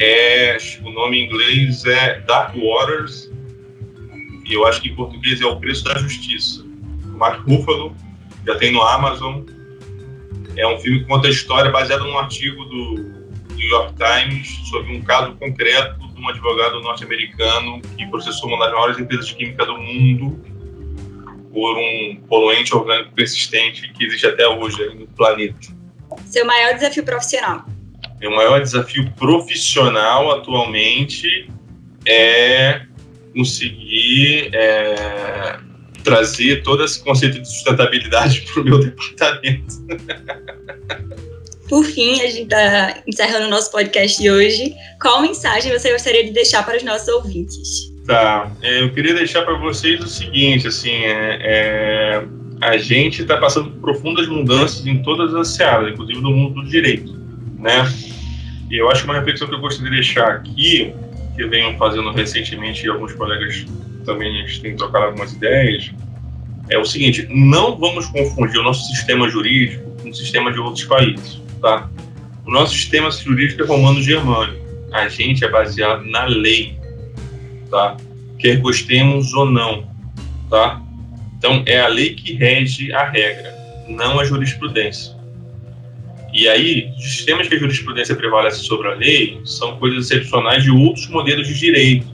É, 0.02 0.58
o 0.82 0.92
nome 0.92 1.20
em 1.20 1.26
inglês 1.26 1.84
é 1.84 2.22
Dark 2.22 2.56
Waters, 2.56 3.30
e 4.46 4.54
eu 4.54 4.66
acho 4.66 4.82
que 4.82 4.88
em 4.88 4.96
português 4.96 5.42
é 5.42 5.46
O 5.46 5.60
Preço 5.60 5.84
da 5.84 5.98
Justiça. 5.98 6.64
O 7.04 7.18
Mark 7.18 7.46
Ruffalo, 7.46 7.94
já 8.48 8.56
tem 8.58 8.72
no 8.72 8.82
Amazon. 8.82 9.44
É 10.56 10.66
um 10.66 10.80
filme 10.80 11.02
que 11.02 11.06
conta 11.06 11.28
a 11.28 11.30
história 11.30 11.70
baseado 11.70 12.06
num 12.06 12.18
artigo 12.18 12.64
do 12.64 12.94
New 13.56 13.68
York 13.68 13.94
Times 13.96 14.48
sobre 14.70 14.96
um 14.96 15.02
caso 15.02 15.36
concreto 15.36 16.00
de 16.14 16.22
um 16.22 16.30
advogado 16.30 16.80
norte-americano 16.80 17.82
que 17.98 18.08
processou 18.08 18.48
uma 18.48 18.66
das 18.66 18.74
maiores 18.74 18.98
empresas 18.98 19.28
de 19.28 19.36
química 19.36 19.66
do 19.66 19.78
mundo 19.78 20.42
por 21.52 21.78
um 21.78 22.22
poluente 22.30 22.74
orgânico 22.74 23.14
persistente 23.14 23.92
que 23.92 24.06
existe 24.06 24.28
até 24.28 24.48
hoje 24.48 24.82
no 24.96 25.06
planeta. 25.08 25.60
Seu 26.26 26.46
maior 26.46 26.74
desafio 26.74 27.04
profissional? 27.04 27.66
Meu 28.20 28.32
maior 28.32 28.62
desafio 28.62 29.10
profissional 29.12 30.32
atualmente 30.32 31.50
é 32.06 32.82
conseguir 33.34 34.50
é, 34.54 35.60
trazer 36.04 36.64
todo 36.64 36.84
esse 36.84 37.02
conceito 37.04 37.40
de 37.40 37.48
sustentabilidade 37.48 38.42
para 38.52 38.62
o 38.62 38.66
meu 38.66 38.80
departamento. 38.80 39.76
Por 41.70 41.86
fim, 41.86 42.20
a 42.22 42.26
gente 42.26 42.44
está 42.44 43.04
encerrando 43.08 43.46
o 43.46 43.50
nosso 43.50 43.72
podcast 43.72 44.20
de 44.20 44.32
hoje. 44.32 44.74
Qual 45.00 45.22
mensagem 45.22 45.72
você 45.72 45.92
gostaria 45.92 46.24
de 46.26 46.32
deixar 46.32 46.66
para 46.66 46.78
os 46.78 46.84
nossos 46.84 47.08
ouvintes? 47.08 47.94
Tá, 48.08 48.52
é, 48.64 48.82
eu 48.82 48.92
queria 48.92 49.14
deixar 49.14 49.44
para 49.44 49.54
vocês 49.54 50.04
o 50.04 50.08
seguinte, 50.08 50.68
assim, 50.68 50.90
é, 50.90 51.38
é 51.42 52.24
a 52.62 52.78
gente 52.78 53.22
está 53.22 53.38
passando 53.38 53.72
por 53.72 53.94
profundas 53.94 54.28
mudanças 54.28 54.86
em 54.86 55.02
todas 55.02 55.34
as 55.34 55.50
searas, 55.50 55.94
inclusive 55.94 56.20
no 56.20 56.32
mundo 56.32 56.62
do 56.62 56.68
direito, 56.68 57.18
né? 57.58 57.88
E 58.70 58.78
eu 58.78 58.90
acho 58.90 59.04
que 59.04 59.10
uma 59.10 59.18
reflexão 59.18 59.48
que 59.48 59.56
eu 59.56 59.60
gostaria 59.60 59.90
de 59.90 59.96
deixar 59.98 60.28
aqui, 60.28 60.94
que 61.36 61.42
eu 61.44 61.50
venho 61.50 61.78
fazendo 61.78 62.12
recentemente 62.12 62.86
e 62.86 62.90
alguns 62.90 63.14
colegas 63.14 63.66
também 64.06 64.46
tem 64.62 64.76
trocado 64.76 65.06
algumas 65.06 65.34
ideias, 65.34 65.92
é 66.70 66.78
o 66.78 66.86
seguinte: 66.86 67.28
não 67.30 67.78
vamos 67.78 68.06
confundir 68.08 68.60
o 68.60 68.64
nosso 68.64 68.88
sistema 68.88 69.30
jurídico 69.30 69.90
com 70.02 70.10
o 70.10 70.14
sistema 70.14 70.52
de 70.52 70.60
outros 70.60 70.86
países, 70.86 71.42
tá? 71.62 71.90
O 72.46 72.52
nosso 72.52 72.74
sistema 72.74 73.10
jurídico 73.12 73.64
é 73.64 73.66
romano-germânico. 73.66 74.60
A 74.92 75.08
gente 75.08 75.44
é 75.44 75.50
baseado 75.50 76.04
na 76.06 76.26
lei 76.26 76.80
tá? 77.70 77.98
Quer 78.38 78.58
gostemos 78.58 79.34
ou 79.34 79.46
não, 79.46 79.88
tá? 80.50 80.82
Então, 81.38 81.64
é 81.66 81.80
a 81.80 81.88
lei 81.88 82.16
que 82.16 82.34
rege 82.34 82.92
a 82.92 83.10
regra, 83.10 83.54
não 83.88 84.20
a 84.20 84.26
jurisprudência. 84.26 85.16
E 86.34 86.48
aí, 86.48 86.92
os 86.98 87.04
sistemas 87.04 87.48
que 87.48 87.56
a 87.56 87.60
jurisprudência 87.60 88.16
prevalece 88.16 88.64
sobre 88.64 88.88
a 88.88 88.96
lei 88.96 89.40
são 89.44 89.78
coisas 89.78 90.06
excepcionais 90.06 90.64
de 90.64 90.72
outros 90.72 91.08
modelos 91.08 91.48
de 91.48 91.58
direito, 91.58 92.08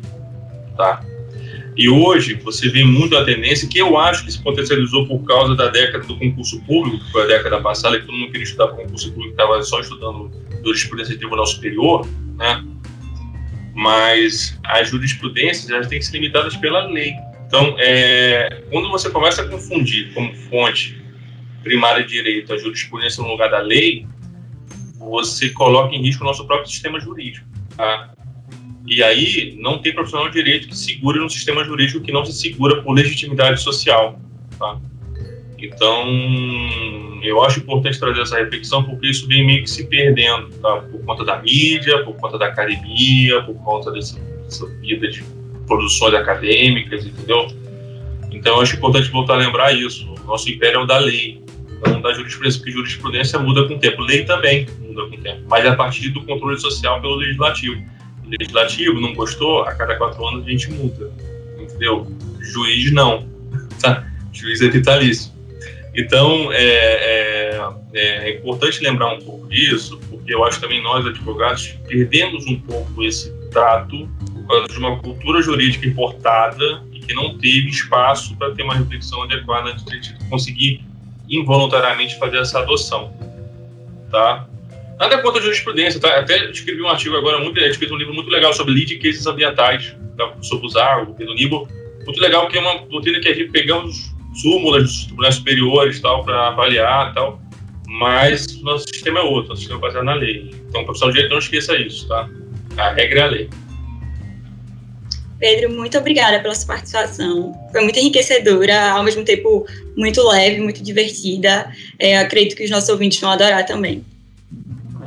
tá? 0.77 1.03
E 1.77 1.89
hoje 1.89 2.35
você 2.35 2.69
vê 2.69 2.85
muito 2.85 3.17
a 3.17 3.25
tendência, 3.25 3.67
que 3.67 3.77
eu 3.77 3.97
acho 3.97 4.23
que 4.23 4.31
se 4.31 4.41
potencializou 4.41 5.05
por 5.05 5.19
causa 5.25 5.55
da 5.55 5.67
década 5.67 6.05
do 6.05 6.17
concurso 6.17 6.61
público, 6.61 7.03
que 7.03 7.11
foi 7.11 7.23
a 7.23 7.25
década 7.25 7.59
passada, 7.61 7.99
que 7.99 8.05
todo 8.05 8.15
mundo 8.15 8.31
queria 8.31 8.43
estudar 8.43 8.69
concurso 8.69 9.11
público, 9.11 9.31
estava 9.31 9.61
só 9.61 9.81
estudando 9.81 10.31
jurisprudência 10.63 11.13
de 11.13 11.19
tribunal 11.19 11.45
superior, 11.45 12.07
né? 12.37 12.63
mas 13.75 14.57
as 14.63 14.89
jurisprudências 14.89 15.69
elas 15.69 15.87
têm 15.87 15.99
que 15.99 16.05
ser 16.05 16.13
limitadas 16.13 16.55
pela 16.55 16.87
lei. 16.87 17.13
Então, 17.45 17.75
é, 17.77 18.63
quando 18.71 18.89
você 18.89 19.09
começa 19.09 19.41
a 19.41 19.47
confundir 19.49 20.13
como 20.13 20.33
fonte 20.33 21.04
primária 21.65 22.03
de 22.03 22.13
direito 22.13 22.53
a 22.53 22.57
jurisprudência 22.57 23.23
no 23.23 23.29
lugar 23.29 23.49
da 23.49 23.59
lei, 23.59 24.07
você 24.99 25.49
coloca 25.49 25.95
em 25.95 26.01
risco 26.01 26.23
o 26.23 26.27
nosso 26.27 26.45
próprio 26.45 26.69
sistema 26.69 26.99
jurídico. 26.99 27.45
Tá? 27.75 28.13
E 28.87 29.01
aí, 29.03 29.57
não 29.59 29.79
tem 29.79 29.91
profissional 29.91 30.27
de 30.29 30.35
direito 30.35 30.67
que 30.67 30.77
segure 30.77 31.19
um 31.19 31.27
sistema 31.27 31.63
jurídico 31.63 32.01
que 32.01 32.11
não 32.11 32.23
se 32.23 32.33
segura 32.33 32.83
por 32.83 32.93
legitimidade 32.93 33.59
social. 33.61 34.19
Tá? 34.59 34.79
Então, 35.57 36.05
eu 37.23 37.43
acho 37.43 37.59
importante 37.59 37.99
trazer 37.99 38.21
essa 38.21 38.37
reflexão 38.37 38.83
porque 38.83 39.07
isso 39.07 39.27
vem 39.27 39.43
meio 39.43 39.63
que 39.63 39.69
se 39.69 39.87
perdendo, 39.87 40.49
tá? 40.59 40.81
Por 40.81 41.03
conta 41.03 41.25
da 41.25 41.41
mídia, 41.41 42.03
por 42.03 42.15
conta 42.17 42.37
da 42.37 42.45
academia, 42.45 43.41
por 43.41 43.55
conta 43.63 43.91
dessa, 43.91 44.19
dessa 44.19 44.67
vida 44.81 45.07
de 45.07 45.23
produções 45.65 46.13
acadêmicas, 46.13 47.07
entendeu? 47.07 47.47
Então, 48.31 48.57
eu 48.57 48.61
acho 48.61 48.75
importante 48.75 49.09
voltar 49.09 49.33
a 49.33 49.37
lembrar 49.37 49.73
isso. 49.73 50.07
O 50.13 50.27
nosso 50.27 50.47
império 50.51 50.81
é 50.81 50.83
o 50.83 50.85
da 50.85 50.99
lei, 50.99 51.41
não 51.87 52.01
da 52.01 52.13
jurisprudência, 52.13 52.59
porque 52.59 52.71
jurisprudência 52.71 53.39
muda 53.39 53.67
com 53.67 53.75
o 53.75 53.79
tempo. 53.79 54.01
Lei 54.01 54.25
também 54.25 54.67
muda 54.79 55.07
com 55.09 55.15
o 55.15 55.21
tempo, 55.21 55.41
mas 55.47 55.65
é 55.65 55.69
a 55.69 55.75
partir 55.75 56.09
do 56.09 56.23
controle 56.25 56.59
social 56.59 57.01
pelo 57.01 57.15
legislativo. 57.15 57.81
O 58.25 58.29
legislativo 58.29 58.99
não 58.99 59.13
gostou, 59.13 59.63
a 59.63 59.73
cada 59.73 59.95
quatro 59.95 60.25
anos 60.27 60.45
a 60.45 60.49
gente 60.49 60.71
muda, 60.71 61.11
entendeu? 61.59 62.07
Juiz 62.41 62.91
não, 62.91 63.27
tá? 63.81 64.07
Juiz 64.33 64.61
é 64.61 64.69
vitalício. 64.69 65.35
Então, 65.95 66.51
é, 66.51 66.57
é, 66.57 67.69
é, 67.93 68.37
importante 68.37 68.83
lembrar 68.83 69.13
um 69.13 69.19
pouco 69.19 69.47
disso, 69.47 69.97
porque 70.09 70.33
eu 70.33 70.43
acho 70.43 70.59
também 70.59 70.83
nós, 70.83 71.05
advogados, 71.05 71.77
perdemos 71.87 72.45
um 72.45 72.59
pouco 72.59 73.01
esse 73.03 73.31
trato 73.49 74.09
por 74.33 74.47
causa 74.47 74.67
de 74.67 74.77
uma 74.77 74.99
cultura 74.99 75.41
jurídica 75.41 75.87
importada 75.87 76.83
e 76.91 76.99
que 76.99 77.13
não 77.13 77.37
teve 77.37 77.69
espaço 77.69 78.35
para 78.35 78.53
ter 78.53 78.63
uma 78.63 78.75
reflexão 78.75 79.23
adequada 79.23 79.69
antes 79.69 79.85
de 79.85 80.29
conseguir 80.29 80.83
involuntariamente 81.29 82.17
fazer 82.17 82.37
essa 82.37 82.59
adoção. 82.59 83.13
Tá? 84.11 84.47
Nada 84.99 85.21
contra 85.21 85.39
a 85.39 85.43
jurisprudência, 85.43 85.99
tá? 85.99 86.19
Até 86.19 86.49
escrevi 86.49 86.81
um 86.81 86.87
artigo 86.87 87.15
agora, 87.15 87.39
muito, 87.39 87.59
escrevi 87.59 87.93
um 87.93 87.97
livro 87.97 88.13
muito 88.13 88.29
legal 88.29 88.53
sobre 88.53 88.73
lead 88.73 88.95
cases 88.97 89.25
ambientais, 89.27 89.95
sobre 90.41 90.67
usar 90.67 91.03
o 91.03 91.13
Pedro 91.13 91.33
Nibo. 91.33 91.67
Muito 92.05 92.21
legal, 92.21 92.47
que 92.47 92.57
é 92.57 92.61
uma 92.61 92.77
doutrina 92.85 93.19
que 93.19 93.27
a 93.27 93.33
gente 93.33 93.51
pegamos 93.51 94.13
súmulas 94.35 94.83
dos 94.83 95.05
tribunais 95.05 95.35
superiores 95.35 95.99
tal 95.99 96.23
para 96.23 96.47
avaliar 96.47 97.13
tal, 97.13 97.41
mas 97.87 98.61
nosso 98.61 98.85
sistema 98.87 99.19
é 99.19 99.23
outro, 99.23 99.49
nosso 99.49 99.61
sistema 99.61 99.79
é 99.79 99.81
baseado 99.81 100.05
na 100.05 100.13
lei. 100.13 100.51
Então, 100.69 100.83
profissional 100.83 101.11
de 101.11 101.15
direito 101.15 101.31
não 101.31 101.39
esqueça 101.39 101.75
isso, 101.77 102.07
tá? 102.07 102.29
A 102.77 102.89
regra 102.91 103.19
é 103.19 103.23
a 103.23 103.27
lei. 103.27 103.49
Pedro, 105.39 105.71
muito 105.71 105.97
obrigada 105.97 106.39
pela 106.39 106.55
sua 106.55 106.67
participação. 106.67 107.53
Foi 107.71 107.81
muito 107.81 107.99
enriquecedora, 107.99 108.91
ao 108.91 109.03
mesmo 109.03 109.23
tempo 109.23 109.65
muito 109.95 110.25
leve, 110.27 110.61
muito 110.61 110.81
divertida. 110.81 111.69
É, 111.99 112.17
acredito 112.17 112.55
que 112.55 112.63
os 112.63 112.69
nossos 112.69 112.89
ouvintes 112.89 113.19
vão 113.19 113.31
adorar 113.31 113.65
também. 113.65 114.03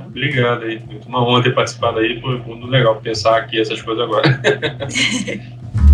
Obrigado 0.07 0.65
aí. 0.65 0.81
Muito 0.81 1.09
uma 1.09 1.27
honra 1.27 1.45
ter 1.45 1.55
participado 1.55 1.99
aí. 1.99 2.21
Foi 2.21 2.39
muito 2.39 2.67
legal 2.67 3.01
pensar 3.01 3.37
aqui 3.37 3.61
essas 3.61 3.81
coisas 3.81 4.05
agora. 4.05 4.41